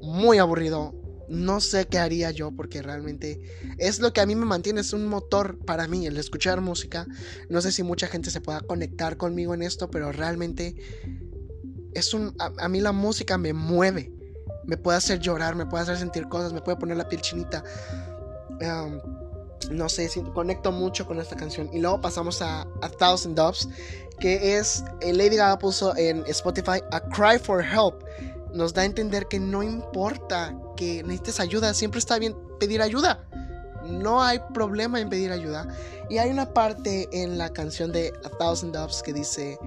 muy 0.00 0.38
aburrido. 0.38 0.94
No 1.28 1.60
sé 1.60 1.86
qué 1.86 1.98
haría 1.98 2.30
yo 2.30 2.50
porque 2.50 2.82
realmente 2.82 3.40
es 3.78 4.00
lo 4.00 4.12
que 4.12 4.20
a 4.20 4.26
mí 4.26 4.34
me 4.34 4.44
mantiene, 4.44 4.82
es 4.82 4.92
un 4.92 5.06
motor 5.06 5.58
para 5.64 5.88
mí 5.88 6.06
el 6.06 6.18
escuchar 6.18 6.60
música. 6.60 7.06
No 7.48 7.62
sé 7.62 7.72
si 7.72 7.82
mucha 7.82 8.06
gente 8.06 8.30
se 8.30 8.42
pueda 8.42 8.60
conectar 8.60 9.16
conmigo 9.16 9.54
en 9.54 9.62
esto, 9.62 9.90
pero 9.90 10.12
realmente 10.12 10.74
es 11.94 12.14
un, 12.14 12.34
a, 12.38 12.68
mí 12.68 12.80
la 12.80 12.92
música 12.92 13.38
me 13.38 13.52
mueve, 13.52 14.12
me 14.64 14.76
puede 14.76 14.98
hacer 14.98 15.18
llorar, 15.18 15.54
me 15.54 15.66
puede 15.66 15.82
hacer 15.82 15.98
sentir 15.98 16.28
cosas, 16.28 16.52
me 16.52 16.60
puede 16.60 16.76
poner 16.78 16.96
la 16.96 17.08
piel 17.08 17.20
chinita. 17.20 17.64
no 19.70 19.88
sé, 19.88 20.08
conecto 20.34 20.72
mucho 20.72 21.06
con 21.06 21.18
esta 21.20 21.36
canción. 21.36 21.70
Y 21.72 21.80
luego 21.80 22.00
pasamos 22.00 22.42
a 22.42 22.62
A 22.82 22.88
Thousand 22.88 23.36
Doves, 23.36 23.68
que 24.18 24.56
es, 24.56 24.84
Lady 25.00 25.36
Gaga 25.36 25.58
puso 25.58 25.96
en 25.96 26.24
Spotify 26.26 26.82
A 26.90 27.00
Cry 27.00 27.38
for 27.38 27.62
Help. 27.62 28.02
Nos 28.52 28.74
da 28.74 28.82
a 28.82 28.84
entender 28.84 29.26
que 29.28 29.40
no 29.40 29.62
importa 29.62 30.54
que 30.76 31.02
necesites 31.02 31.40
ayuda, 31.40 31.72
siempre 31.72 31.98
está 31.98 32.18
bien 32.18 32.36
pedir 32.60 32.82
ayuda. 32.82 33.24
No 33.84 34.22
hay 34.22 34.38
problema 34.54 35.00
en 35.00 35.08
pedir 35.08 35.32
ayuda. 35.32 35.66
Y 36.08 36.18
hay 36.18 36.30
una 36.30 36.52
parte 36.52 37.08
en 37.12 37.38
la 37.38 37.52
canción 37.52 37.90
de 37.92 38.12
A 38.24 38.28
Thousand 38.30 38.74
Doves 38.74 39.02
que 39.02 39.12
dice... 39.12 39.58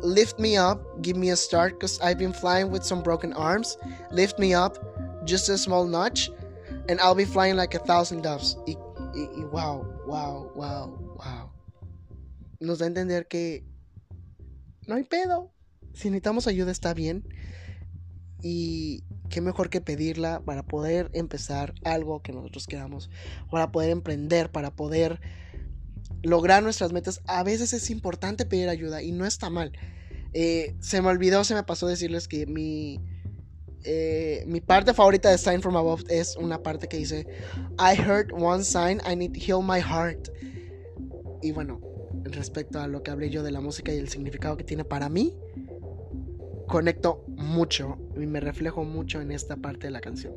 Lift 0.00 0.38
me 0.38 0.56
up, 0.56 0.80
give 1.02 1.16
me 1.16 1.30
a 1.30 1.36
start, 1.36 1.74
because 1.74 2.00
I've 2.00 2.18
been 2.18 2.32
flying 2.32 2.70
with 2.70 2.84
some 2.84 3.02
broken 3.02 3.32
arms. 3.32 3.76
Lift 4.10 4.38
me 4.38 4.54
up, 4.54 4.78
just 5.24 5.48
a 5.48 5.58
small 5.58 5.86
notch, 5.86 6.30
and 6.88 7.00
I'll 7.00 7.14
be 7.14 7.24
flying 7.24 7.56
like 7.56 7.74
a 7.74 7.80
thousand 7.80 8.22
doves. 8.22 8.56
Y, 8.66 8.76
wow, 9.50 9.84
wow, 10.06 10.50
wow, 10.54 10.98
wow. 11.16 11.50
Nos 12.60 12.78
da 12.78 12.84
a 12.84 12.88
entender 12.88 13.26
que 13.28 13.64
no 14.86 14.94
hay 14.94 15.04
pedo. 15.04 15.50
Si 15.94 16.10
necesitamos 16.10 16.46
ayuda 16.46 16.70
está 16.70 16.94
bien. 16.94 17.24
Y 18.42 19.02
qué 19.30 19.40
mejor 19.40 19.70
que 19.70 19.80
pedirla 19.80 20.40
para 20.40 20.62
poder 20.62 21.10
empezar 21.14 21.74
algo 21.84 22.22
que 22.22 22.32
nosotros 22.32 22.66
queramos. 22.66 23.10
Para 23.50 23.72
poder 23.72 23.90
emprender, 23.90 24.50
para 24.50 24.70
poder 24.70 25.20
lograr 26.26 26.62
nuestras 26.62 26.92
metas, 26.92 27.22
a 27.26 27.42
veces 27.42 27.72
es 27.72 27.90
importante 27.90 28.44
pedir 28.44 28.68
ayuda 28.68 29.02
y 29.02 29.12
no 29.12 29.24
está 29.24 29.48
mal. 29.48 29.72
Eh, 30.32 30.74
se 30.80 31.00
me 31.00 31.08
olvidó, 31.08 31.44
se 31.44 31.54
me 31.54 31.62
pasó 31.62 31.86
decirles 31.86 32.28
que 32.28 32.46
mi, 32.46 33.00
eh, 33.84 34.44
mi 34.46 34.60
parte 34.60 34.92
favorita 34.92 35.30
de 35.30 35.38
Sign 35.38 35.62
from 35.62 35.76
Above 35.76 36.04
es 36.08 36.36
una 36.36 36.62
parte 36.62 36.88
que 36.88 36.98
dice, 36.98 37.26
I 37.78 37.98
heard 37.98 38.32
one 38.32 38.64
sign, 38.64 39.00
I 39.08 39.14
need 39.14 39.32
to 39.32 39.40
heal 39.40 39.62
my 39.62 39.80
heart. 39.80 40.28
Y 41.42 41.52
bueno, 41.52 41.80
respecto 42.24 42.80
a 42.80 42.88
lo 42.88 43.02
que 43.02 43.12
hablé 43.12 43.30
yo 43.30 43.42
de 43.42 43.52
la 43.52 43.60
música 43.60 43.94
y 43.94 43.98
el 43.98 44.08
significado 44.08 44.56
que 44.56 44.64
tiene 44.64 44.84
para 44.84 45.08
mí, 45.08 45.32
conecto 46.66 47.24
mucho 47.28 47.98
y 48.16 48.26
me 48.26 48.40
reflejo 48.40 48.82
mucho 48.84 49.20
en 49.20 49.30
esta 49.30 49.56
parte 49.56 49.86
de 49.86 49.92
la 49.92 50.00
canción. 50.00 50.34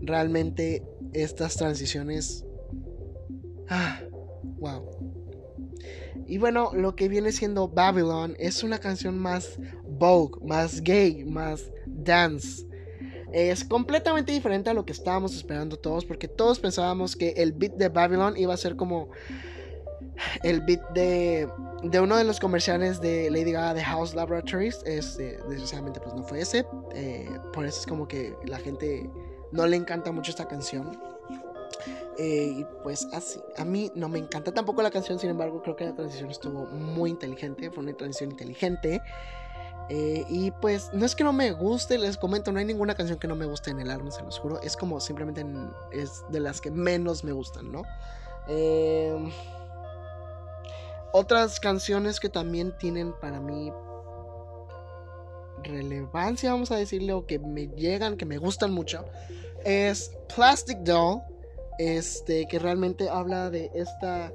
Realmente 0.00 0.84
estas 1.12 1.56
transiciones... 1.56 2.44
Ah, 3.68 4.00
wow. 4.58 5.11
Y 6.32 6.38
bueno, 6.38 6.70
lo 6.72 6.96
que 6.96 7.10
viene 7.10 7.30
siendo 7.30 7.68
Babylon 7.68 8.36
es 8.38 8.62
una 8.62 8.78
canción 8.78 9.18
más 9.18 9.58
Vogue, 9.84 10.40
más 10.42 10.80
gay, 10.80 11.26
más 11.26 11.70
dance. 11.84 12.66
Es 13.34 13.66
completamente 13.66 14.32
diferente 14.32 14.70
a 14.70 14.72
lo 14.72 14.86
que 14.86 14.92
estábamos 14.92 15.36
esperando 15.36 15.76
todos, 15.76 16.06
porque 16.06 16.28
todos 16.28 16.58
pensábamos 16.58 17.16
que 17.16 17.34
el 17.36 17.52
beat 17.52 17.74
de 17.74 17.90
Babylon 17.90 18.38
iba 18.38 18.54
a 18.54 18.56
ser 18.56 18.76
como 18.76 19.10
el 20.42 20.62
beat 20.62 20.80
de, 20.94 21.46
de 21.82 22.00
uno 22.00 22.16
de 22.16 22.24
los 22.24 22.40
comerciales 22.40 23.02
de 23.02 23.30
Lady 23.30 23.52
Gaga 23.52 23.74
de 23.74 23.84
House 23.84 24.14
Laboratories. 24.14 24.80
Este, 24.86 25.38
desgraciadamente, 25.50 26.00
pues 26.00 26.14
no 26.14 26.22
fue 26.22 26.40
ese. 26.40 26.64
Eh, 26.94 27.28
por 27.52 27.66
eso 27.66 27.80
es 27.80 27.86
como 27.86 28.08
que 28.08 28.34
la 28.46 28.56
gente 28.56 29.06
no 29.50 29.66
le 29.66 29.76
encanta 29.76 30.12
mucho 30.12 30.30
esta 30.30 30.48
canción. 30.48 30.98
Eh, 32.24 32.54
y 32.58 32.66
pues 32.84 33.08
así, 33.12 33.40
a 33.56 33.64
mí 33.64 33.90
no 33.96 34.08
me 34.08 34.20
encanta 34.20 34.54
tampoco 34.54 34.80
la 34.80 34.92
canción, 34.92 35.18
sin 35.18 35.30
embargo 35.30 35.60
creo 35.60 35.74
que 35.74 35.86
la 35.86 35.92
transición 35.96 36.30
estuvo 36.30 36.66
muy 36.66 37.10
inteligente, 37.10 37.68
fue 37.72 37.82
una 37.82 37.94
transición 37.94 38.30
inteligente. 38.30 39.02
Eh, 39.88 40.24
y 40.28 40.52
pues 40.52 40.90
no 40.92 41.04
es 41.04 41.16
que 41.16 41.24
no 41.24 41.32
me 41.32 41.50
guste, 41.50 41.98
les 41.98 42.16
comento, 42.16 42.52
no 42.52 42.60
hay 42.60 42.64
ninguna 42.64 42.94
canción 42.94 43.18
que 43.18 43.26
no 43.26 43.34
me 43.34 43.44
guste 43.44 43.72
en 43.72 43.80
el 43.80 43.90
álbum, 43.90 44.12
se 44.12 44.22
los 44.22 44.38
juro. 44.38 44.60
Es 44.62 44.76
como 44.76 45.00
simplemente 45.00 45.44
es 45.90 46.22
de 46.30 46.38
las 46.38 46.60
que 46.60 46.70
menos 46.70 47.24
me 47.24 47.32
gustan, 47.32 47.72
¿no? 47.72 47.82
Em, 48.46 49.32
otras 51.12 51.58
canciones 51.58 52.20
que 52.20 52.28
también 52.28 52.72
tienen 52.78 53.14
para 53.20 53.40
mí 53.40 53.72
relevancia, 55.64 56.52
vamos 56.52 56.70
a 56.70 56.76
decirle, 56.76 57.14
o 57.14 57.26
que 57.26 57.40
me 57.40 57.66
llegan, 57.66 58.16
que 58.16 58.26
me 58.26 58.38
gustan 58.38 58.70
mucho, 58.70 59.04
es 59.64 60.12
Plastic 60.32 60.78
Doll 60.84 61.20
este, 61.82 62.46
que 62.48 62.58
realmente 62.58 63.08
habla 63.08 63.50
de 63.50 63.70
esta, 63.74 64.32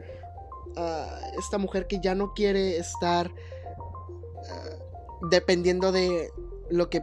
ah, 0.76 1.20
esta 1.40 1.58
mujer 1.58 1.88
que 1.88 2.00
ya 2.00 2.16
no 2.16 2.34
quiere 2.34 2.78
estar 2.78 3.32
ah, 4.50 4.70
dependiendo 5.30 5.92
de 5.92 6.30
lo 6.70 6.90
que 6.90 7.02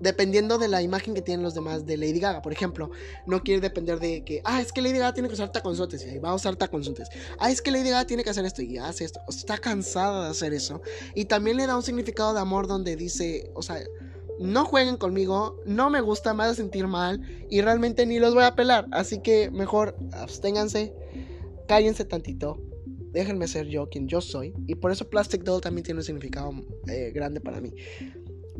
dependiendo 0.00 0.58
de 0.58 0.68
la 0.68 0.82
imagen 0.82 1.14
que 1.14 1.22
tienen 1.22 1.42
los 1.42 1.54
demás 1.54 1.86
de 1.86 1.96
Lady 1.96 2.20
Gaga. 2.20 2.42
Por 2.42 2.52
ejemplo, 2.52 2.90
no 3.26 3.42
quiere 3.42 3.60
depender 3.60 3.98
de 3.98 4.24
que, 4.24 4.42
ah, 4.44 4.60
es 4.60 4.72
que 4.72 4.82
Lady 4.82 4.98
Gaga 4.98 5.14
tiene 5.14 5.28
que 5.28 5.34
usar 5.34 5.50
taconzotes 5.52 6.06
y 6.06 6.18
va 6.18 6.30
a 6.30 6.34
usar 6.34 6.56
taconzotes. 6.56 7.08
Ah, 7.38 7.50
es 7.50 7.62
que 7.62 7.70
Lady 7.70 7.90
Gaga 7.90 8.06
tiene 8.06 8.24
que 8.24 8.30
hacer 8.30 8.44
esto 8.44 8.62
y 8.62 8.78
hace 8.78 9.04
esto. 9.04 9.20
está 9.28 9.58
cansada 9.58 10.24
de 10.24 10.30
hacer 10.30 10.52
eso. 10.52 10.82
Y 11.14 11.26
también 11.26 11.56
le 11.56 11.66
da 11.66 11.76
un 11.76 11.82
significado 11.82 12.34
de 12.34 12.40
amor 12.40 12.66
donde 12.66 12.96
dice, 12.96 13.50
o 13.54 13.62
sea, 13.62 13.82
no 14.38 14.64
jueguen 14.64 14.96
conmigo, 14.96 15.60
no 15.66 15.90
me 15.90 16.00
gusta, 16.00 16.34
me 16.34 16.44
hace 16.44 16.56
sentir 16.56 16.86
mal 16.86 17.20
y 17.50 17.60
realmente 17.60 18.06
ni 18.06 18.18
los 18.18 18.34
voy 18.34 18.44
a 18.44 18.54
pelar. 18.54 18.86
Así 18.92 19.20
que 19.20 19.50
mejor 19.50 19.96
absténganse, 20.12 20.92
cállense 21.66 22.04
tantito, 22.04 22.60
déjenme 23.12 23.48
ser 23.48 23.66
yo 23.66 23.88
quien 23.88 24.08
yo 24.08 24.20
soy. 24.20 24.54
Y 24.66 24.74
por 24.74 24.92
eso 24.92 25.08
Plastic 25.08 25.42
Doll 25.42 25.60
también 25.60 25.84
tiene 25.84 26.00
un 26.00 26.04
significado 26.04 26.50
eh, 26.88 27.12
grande 27.14 27.40
para 27.40 27.60
mí. 27.60 27.72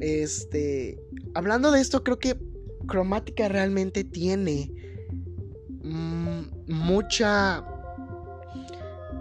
Este, 0.01 0.99
hablando 1.35 1.71
de 1.71 1.81
esto, 1.81 2.03
creo 2.03 2.19
que 2.19 2.39
Cromática 2.87 3.49
realmente 3.49 4.05
tiene 4.05 4.71
mm, 5.83 6.73
mucha 6.73 7.65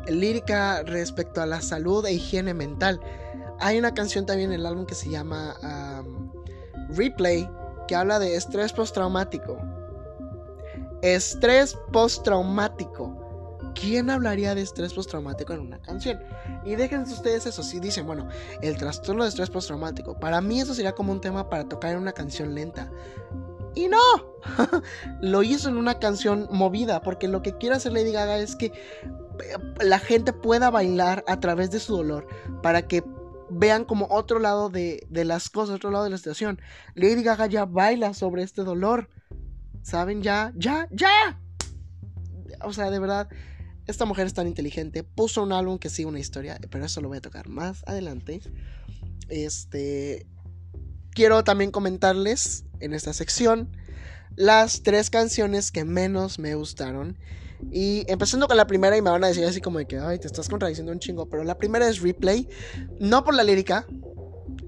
lírica 0.08 0.84
respecto 0.84 1.42
a 1.42 1.46
la 1.46 1.62
salud 1.62 2.06
e 2.06 2.14
higiene 2.14 2.54
mental. 2.54 3.00
Hay 3.60 3.78
una 3.78 3.94
canción 3.94 4.26
también 4.26 4.52
en 4.52 4.60
el 4.60 4.66
álbum 4.66 4.86
que 4.86 4.96
se 4.96 5.10
llama 5.10 5.56
Replay 6.90 7.50
que 7.88 7.96
habla 7.96 8.20
de 8.20 8.36
estrés 8.36 8.74
postraumático. 8.74 9.58
Estrés 11.02 11.78
postraumático. 11.92 13.22
¿Quién 13.76 14.10
hablaría 14.10 14.56
de 14.56 14.62
estrés 14.62 14.94
postraumático 14.94 15.54
en 15.54 15.60
una 15.60 15.82
canción? 15.82 16.20
Y 16.64 16.76
déjense 16.76 17.14
ustedes 17.14 17.46
eso, 17.46 17.62
si 17.62 17.80
dicen, 17.80 18.06
bueno, 18.06 18.28
el 18.62 18.78
trastorno 18.78 19.24
de 19.24 19.30
estrés 19.30 19.50
postraumático. 19.50 20.18
Para 20.18 20.40
mí 20.42 20.62
eso 20.62 20.74
sería 20.74 20.94
como 20.94 21.12
un 21.12 21.22
tema 21.22 21.50
para 21.50 21.68
tocar 21.68 21.92
en 21.92 21.98
una 21.98 22.14
canción 22.14 22.56
lenta. 22.56 22.90
Y 23.76 23.90
no, 23.90 24.00
lo 25.22 25.44
hizo 25.44 25.68
en 25.68 25.76
una 25.76 26.00
canción 26.00 26.48
movida, 26.50 27.02
porque 27.02 27.28
lo 27.28 27.42
que 27.42 27.58
quiere 27.58 27.76
hacer 27.76 27.92
Lady 27.92 28.14
Gaga 28.14 28.38
es 28.38 28.56
que 28.56 28.72
la 29.82 30.00
gente 30.00 30.32
pueda 30.32 30.70
bailar 30.70 31.26
a 31.28 31.40
través 31.42 31.72
de 31.72 31.80
su 31.80 31.98
dolor, 31.98 32.28
para 32.64 32.88
que 32.88 33.04
vean 33.50 33.86
como 33.86 34.08
otro 34.10 34.40
lado 34.40 34.70
de, 34.70 35.06
de 35.10 35.26
las 35.26 35.50
cosas, 35.50 35.76
otro 35.76 35.92
lado 35.92 36.04
de 36.04 36.10
la 36.10 36.18
situación. 36.18 36.62
Lady 36.94 37.24
Gaga 37.24 37.48
ya 37.48 37.66
baila 37.66 38.14
sobre 38.14 38.44
este 38.44 38.64
dolor. 38.64 39.10
¿Saben? 39.82 40.22
Ya, 40.22 40.52
ya, 40.56 40.88
ya. 40.92 41.40
O 42.62 42.74
sea, 42.74 42.90
de 42.90 43.00
verdad, 43.00 43.30
esta 43.88 44.06
mujer 44.06 44.26
es 44.26 44.34
tan 44.34 44.48
inteligente. 44.48 45.04
Puso 45.04 45.44
un 45.44 45.52
álbum 45.52 45.78
que 45.78 45.90
sigue 45.90 46.08
una 46.08 46.20
historia, 46.20 46.60
pero 46.72 46.86
eso 46.86 47.02
lo 47.02 47.08
voy 47.08 47.20
a 47.20 47.22
tocar 47.22 47.48
más 47.48 47.84
adelante. 47.86 48.42
Este. 49.30 50.28
Quiero 51.12 51.44
también 51.44 51.72
comentarles 51.72 52.66
en 52.80 52.94
esta 52.94 53.14
sección 53.14 53.72
las 54.36 54.84
tres 54.84 55.10
canciones 55.10 55.72
que 55.72 55.86
menos 55.86 56.40
me 56.40 56.56
gustaron. 56.56 57.18
Y 57.72 58.04
empezando 58.08 58.48
con 58.48 58.58
la 58.58 58.68
primera, 58.68 58.98
y 58.98 59.02
me 59.02 59.10
van 59.10 59.24
a 59.24 59.28
decir 59.28 59.46
así 59.46 59.62
como 59.62 59.80
de 59.80 59.86
que, 59.86 59.98
ay, 59.98 60.20
te 60.20 60.28
estás 60.28 60.50
contradiciendo 60.50 60.92
un 60.92 61.00
chingo. 61.00 61.28
Pero 61.28 61.44
la 61.44 61.58
primera 61.58 61.88
es 61.88 62.02
Replay. 62.02 62.48
No 63.00 63.24
por 63.24 63.34
la 63.34 63.44
lírica. 63.44 63.86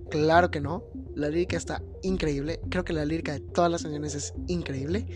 Claro 0.10 0.52
que 0.52 0.62
no. 0.62 0.84
La 1.16 1.30
lírica 1.30 1.58
está 1.58 1.82
increíble. 2.04 2.60
Creo 2.70 2.84
que 2.84 2.94
la 2.94 3.06
lírica 3.06 3.34
de 3.34 3.40
todas 3.40 3.72
las 3.72 3.84
canciones 3.84 4.16
es 4.16 4.34
increíble. 4.48 5.08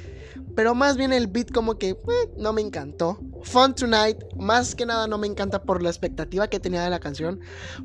Pero 0.55 0.75
más 0.75 0.97
bien 0.97 1.13
el 1.13 1.27
beat 1.27 1.51
como 1.51 1.77
que 1.77 1.89
eh, 1.89 1.97
no 2.37 2.53
me 2.53 2.61
encantó. 2.61 3.19
Fun 3.43 3.73
Tonight, 3.73 4.17
más 4.35 4.75
que 4.75 4.85
nada 4.85 5.07
no 5.07 5.17
me 5.17 5.27
encanta 5.27 5.63
por 5.63 5.81
la 5.81 5.89
expectativa 5.89 6.47
que 6.47 6.59
tenía 6.59 6.83
de 6.83 6.89
la 6.89 6.99
canción. 6.99 7.39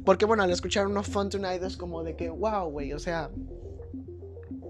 Porque 0.04 0.24
bueno, 0.24 0.42
al 0.42 0.50
escuchar 0.50 0.86
uno 0.86 1.02
Fun 1.02 1.30
Tonight 1.30 1.62
es 1.62 1.76
como 1.76 2.02
de 2.02 2.16
que, 2.16 2.30
wow, 2.30 2.68
güey, 2.70 2.92
o 2.92 2.98
sea, 2.98 3.30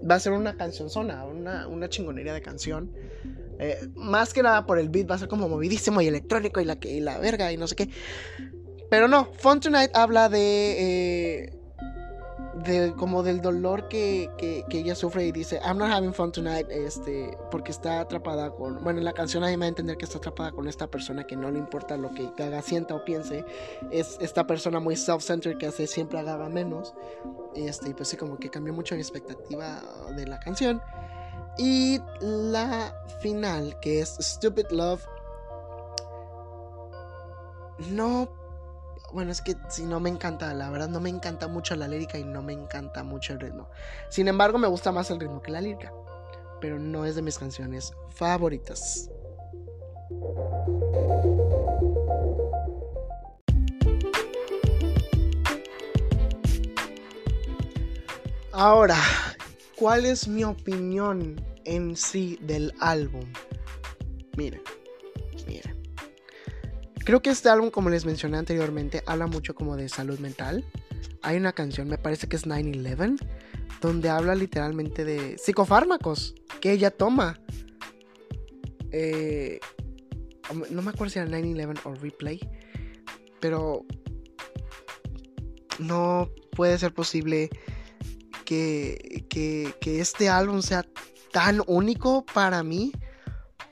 va 0.09 0.15
a 0.15 0.19
ser 0.19 0.33
una 0.33 0.55
canción 0.55 0.89
zona, 0.89 1.25
una, 1.25 1.67
una 1.67 1.89
chingonería 1.89 2.33
de 2.33 2.41
canción. 2.41 2.91
Eh, 3.59 3.89
más 3.95 4.33
que 4.33 4.43
nada 4.43 4.65
por 4.65 4.79
el 4.79 4.89
beat, 4.89 5.09
va 5.09 5.15
a 5.15 5.17
ser 5.17 5.27
como 5.27 5.49
movidísimo 5.49 6.01
y 6.01 6.07
electrónico 6.07 6.61
y 6.61 6.65
la, 6.65 6.77
y 6.81 6.99
la 6.99 7.17
verga 7.17 7.51
y 7.51 7.57
no 7.57 7.67
sé 7.67 7.75
qué. 7.75 7.89
Pero 8.89 9.07
no, 9.07 9.25
Fun 9.37 9.59
Tonight 9.59 9.95
habla 9.95 10.29
de... 10.29 10.75
Eh, 11.49 11.57
de 12.65 12.93
como 12.97 13.23
del 13.23 13.41
dolor 13.41 13.87
que, 13.87 14.29
que, 14.37 14.65
ella 14.71 14.95
sufre 14.95 15.25
y 15.25 15.31
dice 15.31 15.59
I'm 15.63 15.77
not 15.77 15.91
having 15.91 16.13
fun 16.13 16.31
tonight 16.31 16.67
este 16.69 17.37
porque 17.51 17.71
está 17.71 18.01
atrapada 18.01 18.51
con 18.51 18.83
bueno 18.83 18.99
en 18.99 19.05
la 19.05 19.13
canción 19.13 19.43
ahí 19.43 19.55
me 19.55 19.61
va 19.61 19.65
a 19.65 19.69
entender 19.69 19.97
que 19.97 20.05
está 20.05 20.17
atrapada 20.17 20.51
con 20.51 20.67
esta 20.67 20.87
persona 20.87 21.25
que 21.25 21.35
no 21.35 21.51
le 21.51 21.59
importa 21.59 21.97
lo 21.97 22.11
que 22.11 22.29
Gaga 22.37 22.61
sienta 22.61 22.95
o 22.95 23.03
piense. 23.05 23.45
Es 23.91 24.17
esta 24.21 24.47
persona 24.47 24.79
muy 24.79 24.95
self-centered 24.95 25.57
que 25.57 25.67
hace 25.67 25.87
siempre 25.87 26.19
a 26.19 26.23
Gaga 26.23 26.49
menos. 26.49 26.93
Este 27.55 27.89
y 27.89 27.93
pues 27.93 28.09
sí 28.09 28.17
como 28.17 28.37
que 28.37 28.49
cambió 28.49 28.73
mucho 28.73 28.95
mi 28.95 29.01
expectativa 29.01 29.81
de 30.15 30.27
la 30.27 30.39
canción 30.39 30.81
y 31.57 31.99
la 32.19 32.93
final 33.21 33.79
que 33.79 34.01
es 34.01 34.17
Stupid 34.19 34.67
Love 34.69 35.05
no 37.89 38.29
bueno, 39.13 39.31
es 39.31 39.41
que 39.41 39.55
si 39.69 39.85
no 39.85 39.99
me 39.99 40.09
encanta, 40.09 40.53
la 40.53 40.69
verdad 40.69 40.89
no 40.89 40.99
me 40.99 41.09
encanta 41.09 41.47
mucho 41.47 41.75
la 41.75 41.87
lírica 41.87 42.17
y 42.17 42.23
no 42.25 42.41
me 42.41 42.53
encanta 42.53 43.03
mucho 43.03 43.33
el 43.33 43.39
ritmo. 43.39 43.69
Sin 44.09 44.27
embargo, 44.27 44.57
me 44.57 44.67
gusta 44.67 44.91
más 44.91 45.09
el 45.11 45.19
ritmo 45.19 45.41
que 45.41 45.51
la 45.51 45.61
lírica, 45.61 45.93
pero 46.59 46.77
no 46.77 47.05
es 47.05 47.15
de 47.15 47.21
mis 47.21 47.39
canciones 47.39 47.93
favoritas. 48.09 49.09
Ahora, 58.51 58.97
¿cuál 59.77 60.05
es 60.05 60.27
mi 60.27 60.43
opinión 60.43 61.39
en 61.63 61.95
sí 61.95 62.37
del 62.41 62.73
álbum? 62.79 63.23
Miren, 64.35 64.61
miren. 65.47 65.77
Creo 67.05 67.21
que 67.21 67.29
este 67.29 67.47
álbum, 67.47 67.69
como 67.69 67.89
les 67.89 68.05
mencioné 68.05 68.37
anteriormente, 68.37 69.03
habla 69.05 69.27
mucho 69.27 69.55
como 69.55 69.77
de 69.77 69.87
salud 69.87 70.19
mental. 70.19 70.65
Hay 71.21 71.37
una 71.37 71.53
canción, 71.53 71.87
me 71.87 71.97
parece 71.97 72.27
que 72.27 72.35
es 72.35 72.45
9-11, 72.45 73.17
donde 73.79 74.09
habla 74.09 74.35
literalmente 74.35 75.05
de 75.05 75.37
psicofármacos 75.37 76.35
que 76.59 76.71
ella 76.71 76.91
toma. 76.91 77.39
Eh, 78.91 79.59
no 80.69 80.81
me 80.81 80.89
acuerdo 80.89 81.11
si 81.11 81.19
era 81.19 81.27
9-11 81.29 81.79
o 81.85 81.93
Replay, 81.95 82.39
pero 83.39 83.85
no 85.79 86.29
puede 86.51 86.77
ser 86.77 86.93
posible 86.93 87.49
que, 88.47 89.75
este 89.85 90.29
álbum 90.29 90.61
sea 90.61 90.85
tan 91.31 91.61
único 91.67 92.25
para 92.25 92.63
mí 92.63 92.91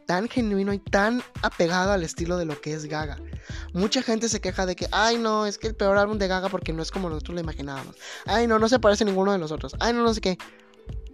tan 0.06 0.30
genuino 0.30 0.72
y 0.72 0.78
tan 0.78 1.24
apegado 1.42 1.92
al 1.92 2.04
estilo 2.04 2.38
de 2.38 2.46
lo 2.46 2.62
que 2.62 2.74
es 2.74 2.86
Gaga. 2.86 3.18
Mucha 3.74 4.04
gente 4.04 4.30
se 4.30 4.40
queja 4.40 4.68
de 4.68 4.76
que, 4.76 4.88
ay 4.92 5.18
no, 5.18 5.48
es 5.48 5.58
que 5.58 5.68
el 5.68 5.76
peor 5.76 5.98
álbum 5.98 6.20
de 6.20 6.28
Gaga 6.28 6.50
porque 6.50 6.74
no 6.74 6.84
es 6.84 6.92
como 6.92 7.10
nosotros 7.10 7.34
lo 7.34 7.42
imaginábamos. 7.42 7.96
Ay 8.26 8.46
no, 8.46 8.60
no 8.60 8.70
se 8.70 8.78
parece 8.78 9.04
a 9.04 9.08
ninguno 9.08 9.32
de 9.32 9.40
nosotros. 9.40 9.76
Ay 9.80 9.94
no, 9.94 10.04
no 10.04 10.14
sé 10.14 10.22
qué. 10.22 10.38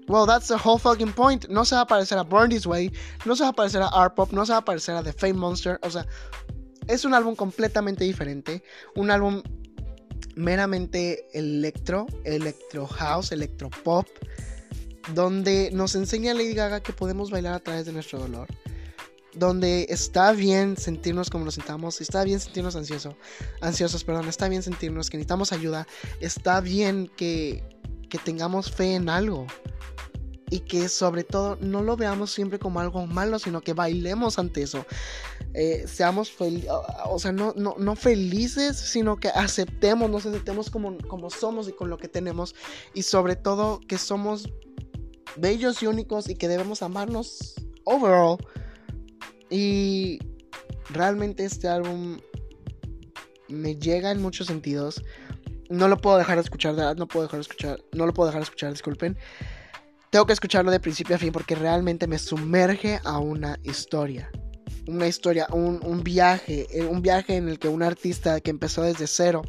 Well, 0.07 0.25
that's 0.25 0.47
the 0.47 0.55
whole 0.55 0.77
fucking 0.77 1.13
point. 1.13 1.47
No 1.47 1.63
se 1.63 1.75
va 1.75 1.81
a 1.81 1.87
parecer 1.87 2.17
a 2.17 2.23
Burn 2.23 2.49
This 2.49 2.65
Way, 2.65 2.91
no 3.25 3.35
se 3.35 3.43
va 3.43 3.49
a 3.49 3.53
parecer 3.53 3.81
a 3.81 3.87
Art 3.87 4.15
Pop, 4.15 4.33
no 4.33 4.45
se 4.45 4.51
va 4.51 4.57
a 4.57 4.65
parecer 4.65 4.95
a 4.95 5.03
The 5.03 5.13
Fame 5.13 5.35
Monster. 5.35 5.79
O 5.83 5.89
sea, 5.89 6.05
es 6.87 7.05
un 7.05 7.13
álbum 7.13 7.35
completamente 7.35 8.03
diferente. 8.03 8.61
Un 8.95 9.09
álbum 9.11 9.41
meramente 10.35 11.27
electro, 11.33 12.07
electro 12.23 12.87
house, 12.87 13.31
electro 13.31 13.69
pop, 13.83 14.07
donde 15.13 15.69
nos 15.71 15.95
enseña 15.95 16.33
Lady 16.33 16.53
Gaga 16.53 16.81
que 16.81 16.93
podemos 16.93 17.31
bailar 17.31 17.53
a 17.53 17.59
través 17.59 17.85
de 17.85 17.93
nuestro 17.93 18.19
dolor 18.19 18.47
donde 19.33 19.85
está 19.89 20.31
bien 20.33 20.77
sentirnos 20.77 21.29
como 21.29 21.45
nos 21.45 21.55
sentamos, 21.55 22.01
está 22.01 22.23
bien 22.23 22.39
sentirnos 22.39 22.75
ansioso, 22.75 23.15
ansiosos, 23.61 24.03
perdón, 24.03 24.27
está 24.27 24.49
bien 24.49 24.63
sentirnos 24.63 25.09
que 25.09 25.17
necesitamos 25.17 25.53
ayuda, 25.53 25.87
está 26.19 26.59
bien 26.61 27.09
que, 27.15 27.63
que 28.09 28.17
tengamos 28.17 28.71
fe 28.71 28.95
en 28.95 29.09
algo 29.09 29.47
y 30.51 30.59
que 30.59 30.89
sobre 30.89 31.23
todo 31.23 31.57
no 31.61 31.81
lo 31.81 31.95
veamos 31.95 32.29
siempre 32.29 32.59
como 32.59 32.81
algo 32.81 33.07
malo, 33.07 33.39
sino 33.39 33.61
que 33.61 33.73
bailemos 33.73 34.37
ante 34.37 34.61
eso. 34.61 34.85
Eh, 35.53 35.85
seamos 35.87 36.29
felices, 36.29 36.69
o 37.05 37.17
sea, 37.17 37.31
no, 37.31 37.53
no, 37.55 37.75
no, 37.79 37.95
felices, 37.95 38.77
sino 38.77 39.15
que 39.15 39.29
aceptemos, 39.29 40.09
nos 40.09 40.25
aceptemos 40.25 40.69
como, 40.69 40.97
como 41.07 41.29
somos 41.29 41.69
y 41.69 41.71
con 41.71 41.89
lo 41.89 41.97
que 41.97 42.09
tenemos 42.09 42.53
y 42.93 43.03
sobre 43.03 43.37
todo 43.37 43.79
que 43.87 43.97
somos 43.97 44.49
bellos 45.37 45.81
y 45.81 45.87
únicos 45.87 46.29
y 46.29 46.35
que 46.35 46.49
debemos 46.49 46.81
amarnos 46.81 47.55
overall 47.85 48.37
y 49.49 50.19
realmente 50.89 51.45
este 51.45 51.69
álbum 51.69 52.19
me 53.47 53.75
llega 53.77 54.11
en 54.11 54.21
muchos 54.21 54.47
sentidos. 54.47 55.01
No 55.69 55.87
lo 55.87 55.95
puedo 55.95 56.17
dejar 56.17 56.35
de 56.35 56.41
escuchar, 56.41 56.75
no 56.97 57.07
puedo 57.07 57.25
dejar 57.25 57.37
de 57.37 57.41
escuchar, 57.41 57.79
no 57.93 58.05
lo 58.05 58.13
puedo 58.13 58.27
dejar 58.27 58.41
de 58.41 58.45
escuchar, 58.45 58.71
disculpen. 58.71 59.17
Tengo 60.11 60.25
que 60.25 60.33
escucharlo 60.33 60.69
de 60.69 60.79
principio 60.79 61.15
a 61.15 61.19
fin 61.19 61.31
porque 61.31 61.55
realmente 61.55 62.05
me 62.05 62.19
sumerge 62.19 62.99
a 63.03 63.17
una 63.17 63.57
historia. 63.63 64.29
Una 64.87 65.07
historia, 65.07 65.47
un, 65.51 66.03
viaje, 66.03 66.67
eh, 66.69 66.85
un 66.85 67.01
viaje 67.01 67.37
en 67.37 67.47
el 67.47 67.57
que 67.57 67.69
un 67.69 67.81
artista 67.81 68.39
que 68.41 68.51
empezó 68.51 68.83
desde 68.83 69.07
cero 69.07 69.41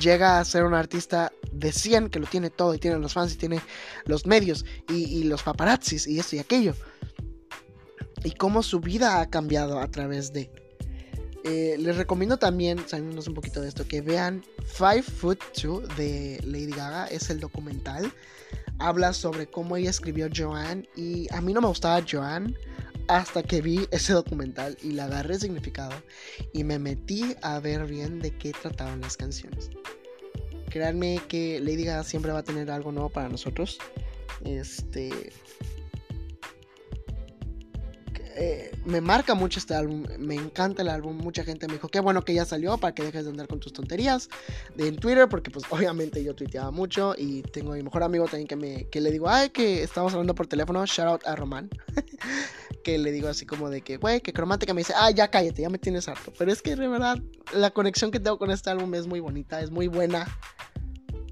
llega 0.00 0.40
a 0.40 0.44
ser 0.44 0.64
un 0.64 0.74
artista 0.74 1.30
de 1.52 1.72
100 1.72 2.08
que 2.08 2.18
lo 2.18 2.26
tiene 2.26 2.50
todo 2.50 2.74
y 2.74 2.78
tiene 2.78 2.98
los 2.98 3.12
fans 3.12 3.34
y 3.34 3.36
tiene 3.36 3.60
los 4.06 4.26
medios 4.26 4.64
y, 4.88 5.04
y 5.18 5.24
los 5.24 5.42
paparazzis 5.42 6.06
y 6.06 6.18
esto 6.18 6.36
y 6.36 6.38
aquello 6.38 6.74
y 8.26 8.32
cómo 8.32 8.62
su 8.62 8.80
vida 8.80 9.20
ha 9.20 9.30
cambiado 9.30 9.78
a 9.78 9.88
través 9.88 10.32
de. 10.32 10.50
Eh, 11.48 11.76
les 11.78 11.96
recomiendo 11.96 12.38
también, 12.38 12.78
saliéndonos 12.88 13.28
un 13.28 13.34
poquito 13.34 13.60
de 13.60 13.68
esto, 13.68 13.86
que 13.86 14.00
vean 14.00 14.44
Five 14.64 15.02
Foot 15.02 15.38
Two 15.52 15.80
de 15.96 16.40
Lady 16.44 16.72
Gaga, 16.72 17.06
es 17.06 17.30
el 17.30 17.38
documental. 17.38 18.12
Habla 18.78 19.12
sobre 19.12 19.46
cómo 19.46 19.76
ella 19.76 19.90
escribió 19.90 20.28
Joanne 20.34 20.88
y 20.96 21.32
a 21.32 21.40
mí 21.40 21.52
no 21.52 21.60
me 21.60 21.68
gustaba 21.68 22.04
Joanne 22.08 22.54
hasta 23.06 23.44
que 23.44 23.62
vi 23.62 23.86
ese 23.92 24.12
documental 24.12 24.76
y 24.82 24.90
le 24.90 25.02
agarré 25.02 25.38
significado 25.38 25.94
y 26.52 26.64
me 26.64 26.80
metí 26.80 27.36
a 27.42 27.60
ver 27.60 27.86
bien 27.86 28.18
de 28.18 28.36
qué 28.36 28.52
trataban 28.52 29.00
las 29.00 29.16
canciones. 29.16 29.70
Créanme 30.68 31.20
que 31.28 31.60
Lady 31.60 31.84
Gaga 31.84 32.02
siempre 32.02 32.32
va 32.32 32.40
a 32.40 32.44
tener 32.44 32.72
algo 32.72 32.90
nuevo 32.90 33.08
para 33.08 33.28
nosotros. 33.28 33.78
Este, 34.44 35.32
eh, 38.38 38.70
me 38.84 39.00
marca 39.00 39.34
mucho 39.34 39.58
este 39.58 39.74
álbum, 39.74 40.04
me 40.18 40.34
encanta 40.34 40.82
el 40.82 40.88
álbum, 40.88 41.16
mucha 41.16 41.42
gente 41.42 41.66
me 41.66 41.74
dijo, 41.74 41.88
qué 41.88 42.00
bueno 42.00 42.22
que 42.22 42.34
ya 42.34 42.44
salió 42.44 42.76
para 42.76 42.94
que 42.94 43.02
dejes 43.02 43.24
de 43.24 43.30
andar 43.30 43.48
con 43.48 43.60
tus 43.60 43.72
tonterías 43.72 44.28
en 44.76 44.96
Twitter, 44.96 45.26
porque 45.26 45.50
pues 45.50 45.64
obviamente 45.70 46.22
yo 46.22 46.34
tuiteaba 46.34 46.70
mucho 46.70 47.14
y 47.16 47.42
tengo 47.42 47.72
a 47.72 47.76
mi 47.76 47.82
mejor 47.82 48.02
amigo 48.02 48.26
también 48.26 48.46
que, 48.46 48.56
me, 48.56 48.88
que 48.90 49.00
le 49.00 49.10
digo, 49.10 49.26
ay, 49.28 49.48
que 49.48 49.82
estamos 49.82 50.12
hablando 50.12 50.34
por 50.34 50.46
teléfono, 50.46 50.84
shout 50.84 51.08
out 51.08 51.26
a 51.26 51.34
Román, 51.34 51.70
que 52.84 52.98
le 52.98 53.10
digo 53.10 53.28
así 53.28 53.46
como 53.46 53.70
de 53.70 53.80
que, 53.80 53.96
güey, 53.96 54.20
que 54.20 54.34
cromática 54.34 54.74
me 54.74 54.82
dice, 54.82 54.92
ay, 54.94 55.14
ya 55.14 55.28
cállate, 55.28 55.62
ya 55.62 55.70
me 55.70 55.78
tienes 55.78 56.06
harto, 56.06 56.30
pero 56.38 56.52
es 56.52 56.60
que 56.60 56.76
de 56.76 56.88
verdad 56.88 57.18
la 57.54 57.70
conexión 57.70 58.10
que 58.10 58.20
tengo 58.20 58.38
con 58.38 58.50
este 58.50 58.68
álbum 58.68 58.94
es 58.94 59.06
muy 59.06 59.20
bonita, 59.20 59.62
es 59.62 59.70
muy 59.70 59.88
buena. 59.88 60.26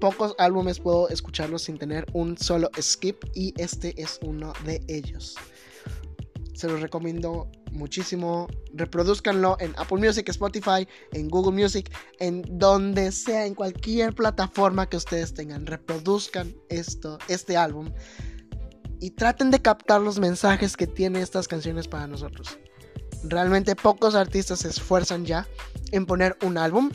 pocos 0.01 0.33
álbumes 0.39 0.79
puedo 0.79 1.07
escucharlos 1.09 1.61
sin 1.61 1.77
tener 1.77 2.07
un 2.13 2.35
solo 2.37 2.71
skip 2.81 3.23
y 3.35 3.53
este 3.57 4.01
es 4.01 4.19
uno 4.23 4.53
de 4.65 4.81
ellos. 4.87 5.35
Se 6.55 6.67
los 6.67 6.81
recomiendo 6.81 7.51
muchísimo. 7.71 8.47
Reproduzcanlo 8.73 9.57
en 9.59 9.73
Apple 9.77 9.99
Music, 9.99 10.27
Spotify, 10.29 10.87
en 11.11 11.29
Google 11.29 11.61
Music, 11.61 11.91
en 12.19 12.43
donde 12.49 13.11
sea, 13.11 13.45
en 13.45 13.53
cualquier 13.53 14.15
plataforma 14.15 14.89
que 14.89 14.97
ustedes 14.97 15.33
tengan. 15.33 15.65
Reproduzcan 15.67 16.55
esto, 16.69 17.19
este 17.27 17.57
álbum 17.57 17.91
y 18.99 19.11
traten 19.11 19.51
de 19.51 19.61
captar 19.61 20.01
los 20.01 20.19
mensajes 20.19 20.75
que 20.75 20.87
tienen 20.87 21.21
estas 21.21 21.47
canciones 21.47 21.87
para 21.87 22.07
nosotros. 22.07 22.57
Realmente 23.23 23.75
pocos 23.75 24.15
artistas 24.15 24.59
se 24.59 24.69
esfuerzan 24.69 25.25
ya 25.25 25.47
en 25.91 26.05
poner 26.05 26.37
un 26.43 26.57
álbum 26.57 26.89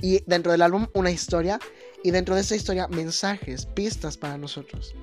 y 0.00 0.22
dentro 0.26 0.52
del 0.52 0.62
álbum 0.62 0.88
una 0.94 1.10
historia 1.10 1.58
y 2.02 2.10
dentro 2.10 2.34
de 2.34 2.42
esa 2.42 2.56
historia 2.56 2.88
mensajes, 2.88 3.66
pistas 3.66 4.16
para 4.16 4.36
nosotros. 4.36 4.94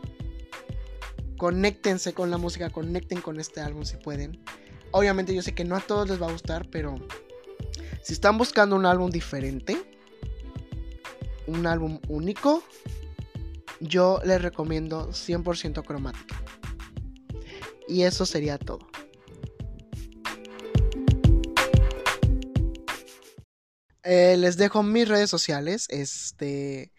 Conéctense 1.42 2.14
con 2.14 2.30
la 2.30 2.38
música, 2.38 2.70
conecten 2.70 3.20
con 3.20 3.40
este 3.40 3.62
álbum 3.62 3.84
si 3.84 3.98
pueden. 3.98 4.44
Obviamente 4.92 5.34
yo 5.34 5.42
sé 5.42 5.56
que 5.56 5.64
no 5.64 5.76
a 5.76 5.80
todos 5.80 6.08
les 6.08 6.22
va 6.22 6.28
a 6.28 6.32
gustar, 6.32 6.70
pero 6.70 6.94
si 8.04 8.14
están 8.14 8.38
buscando 8.38 8.76
un 8.76 8.86
álbum 8.86 9.10
diferente, 9.10 9.76
un 11.48 11.66
álbum 11.66 12.00
único, 12.10 12.64
yo 13.80 14.22
les 14.24 14.40
recomiendo 14.40 15.10
100% 15.10 15.84
cromática. 15.84 16.40
Y 17.88 18.04
eso 18.04 18.28
sería 18.28 18.60
todo. 18.60 18.88
Eh, 24.04 24.38
les 24.38 24.58
dejo 24.58 24.84
mis 24.84 25.08
redes 25.08 25.32
sociales. 25.32 25.88
Este, 25.90 26.92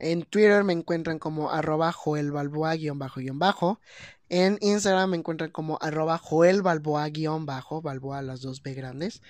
en 0.00 0.22
Twitter 0.22 0.64
me 0.64 0.72
encuentran 0.72 1.18
como 1.18 1.50
arroba 1.50 1.92
Joel 1.92 2.32
Balboa-bajo. 2.32 3.80
En 4.28 4.58
Instagram 4.60 5.10
me 5.10 5.16
encuentran 5.16 5.50
como 5.50 5.78
arroba 5.80 6.18
Joel 6.18 6.62
Balboa-bajo. 6.62 7.82
Balboa 7.82 8.22
las 8.22 8.40
dos 8.40 8.62
B 8.62 8.74
grandes. 8.74 9.22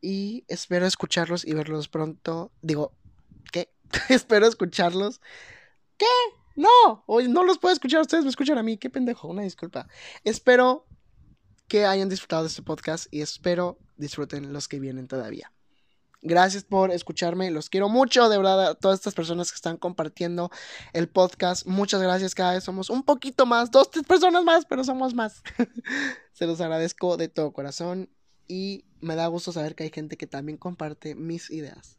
Y 0.00 0.44
espero 0.48 0.86
escucharlos 0.86 1.46
y 1.46 1.54
verlos 1.54 1.88
pronto. 1.88 2.50
Digo, 2.60 2.92
¿qué? 3.52 3.70
espero 4.08 4.46
escucharlos. 4.46 5.20
¿Qué? 5.96 6.06
No, 6.54 7.04
hoy 7.06 7.28
no 7.28 7.44
los 7.44 7.58
puedo 7.58 7.72
escuchar, 7.72 8.02
ustedes 8.02 8.24
me 8.24 8.30
escuchan 8.30 8.58
a 8.58 8.62
mí, 8.62 8.76
qué 8.76 8.90
pendejo, 8.90 9.28
una 9.28 9.42
disculpa. 9.42 9.88
Espero 10.22 10.86
que 11.66 11.86
hayan 11.86 12.10
disfrutado 12.10 12.42
de 12.42 12.48
este 12.48 12.62
podcast 12.62 13.06
y 13.10 13.22
espero 13.22 13.78
disfruten 13.96 14.52
los 14.52 14.68
que 14.68 14.78
vienen 14.78 15.08
todavía. 15.08 15.52
Gracias 16.24 16.62
por 16.62 16.92
escucharme, 16.92 17.50
los 17.50 17.68
quiero 17.68 17.88
mucho, 17.88 18.28
de 18.28 18.36
verdad, 18.36 18.68
a 18.68 18.74
todas 18.76 19.00
estas 19.00 19.12
personas 19.12 19.50
que 19.50 19.56
están 19.56 19.76
compartiendo 19.76 20.52
el 20.92 21.08
podcast. 21.08 21.66
Muchas 21.66 22.00
gracias, 22.00 22.36
cada 22.36 22.54
vez 22.54 22.62
somos 22.62 22.90
un 22.90 23.02
poquito 23.02 23.44
más, 23.44 23.72
dos, 23.72 23.90
tres 23.90 24.06
personas 24.06 24.44
más, 24.44 24.64
pero 24.64 24.84
somos 24.84 25.14
más. 25.14 25.42
Se 26.32 26.46
los 26.46 26.60
agradezco 26.60 27.16
de 27.16 27.26
todo 27.28 27.52
corazón 27.52 28.08
y 28.46 28.84
me 29.00 29.16
da 29.16 29.26
gusto 29.26 29.50
saber 29.50 29.74
que 29.74 29.82
hay 29.82 29.90
gente 29.90 30.16
que 30.16 30.28
también 30.28 30.58
comparte 30.58 31.16
mis 31.16 31.50
ideas. 31.50 31.98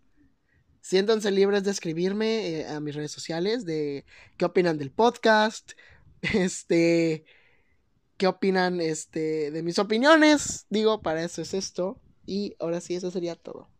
Siéntanse 0.79 1.29
libres 1.29 1.63
de 1.63 1.71
escribirme 1.71 2.47
eh, 2.47 2.67
a 2.67 2.79
mis 2.79 2.95
redes 2.95 3.12
sociales 3.12 3.65
de 3.65 4.05
qué 4.38 4.45
opinan 4.45 4.77
del 4.77 4.91
podcast, 4.91 5.73
este, 6.21 7.25
qué 8.15 8.27
opinan 8.27 8.79
este, 8.79 9.51
de 9.51 9.63
mis 9.63 9.79
opiniones. 9.79 10.65
Digo, 10.69 11.01
para 11.01 11.25
eso 11.25 11.41
es 11.41 11.53
esto. 11.53 11.99
Y 12.25 12.55
ahora 12.59 12.79
sí, 12.79 12.95
eso 12.95 13.12
sería 13.12 13.36
todo. 13.36 13.72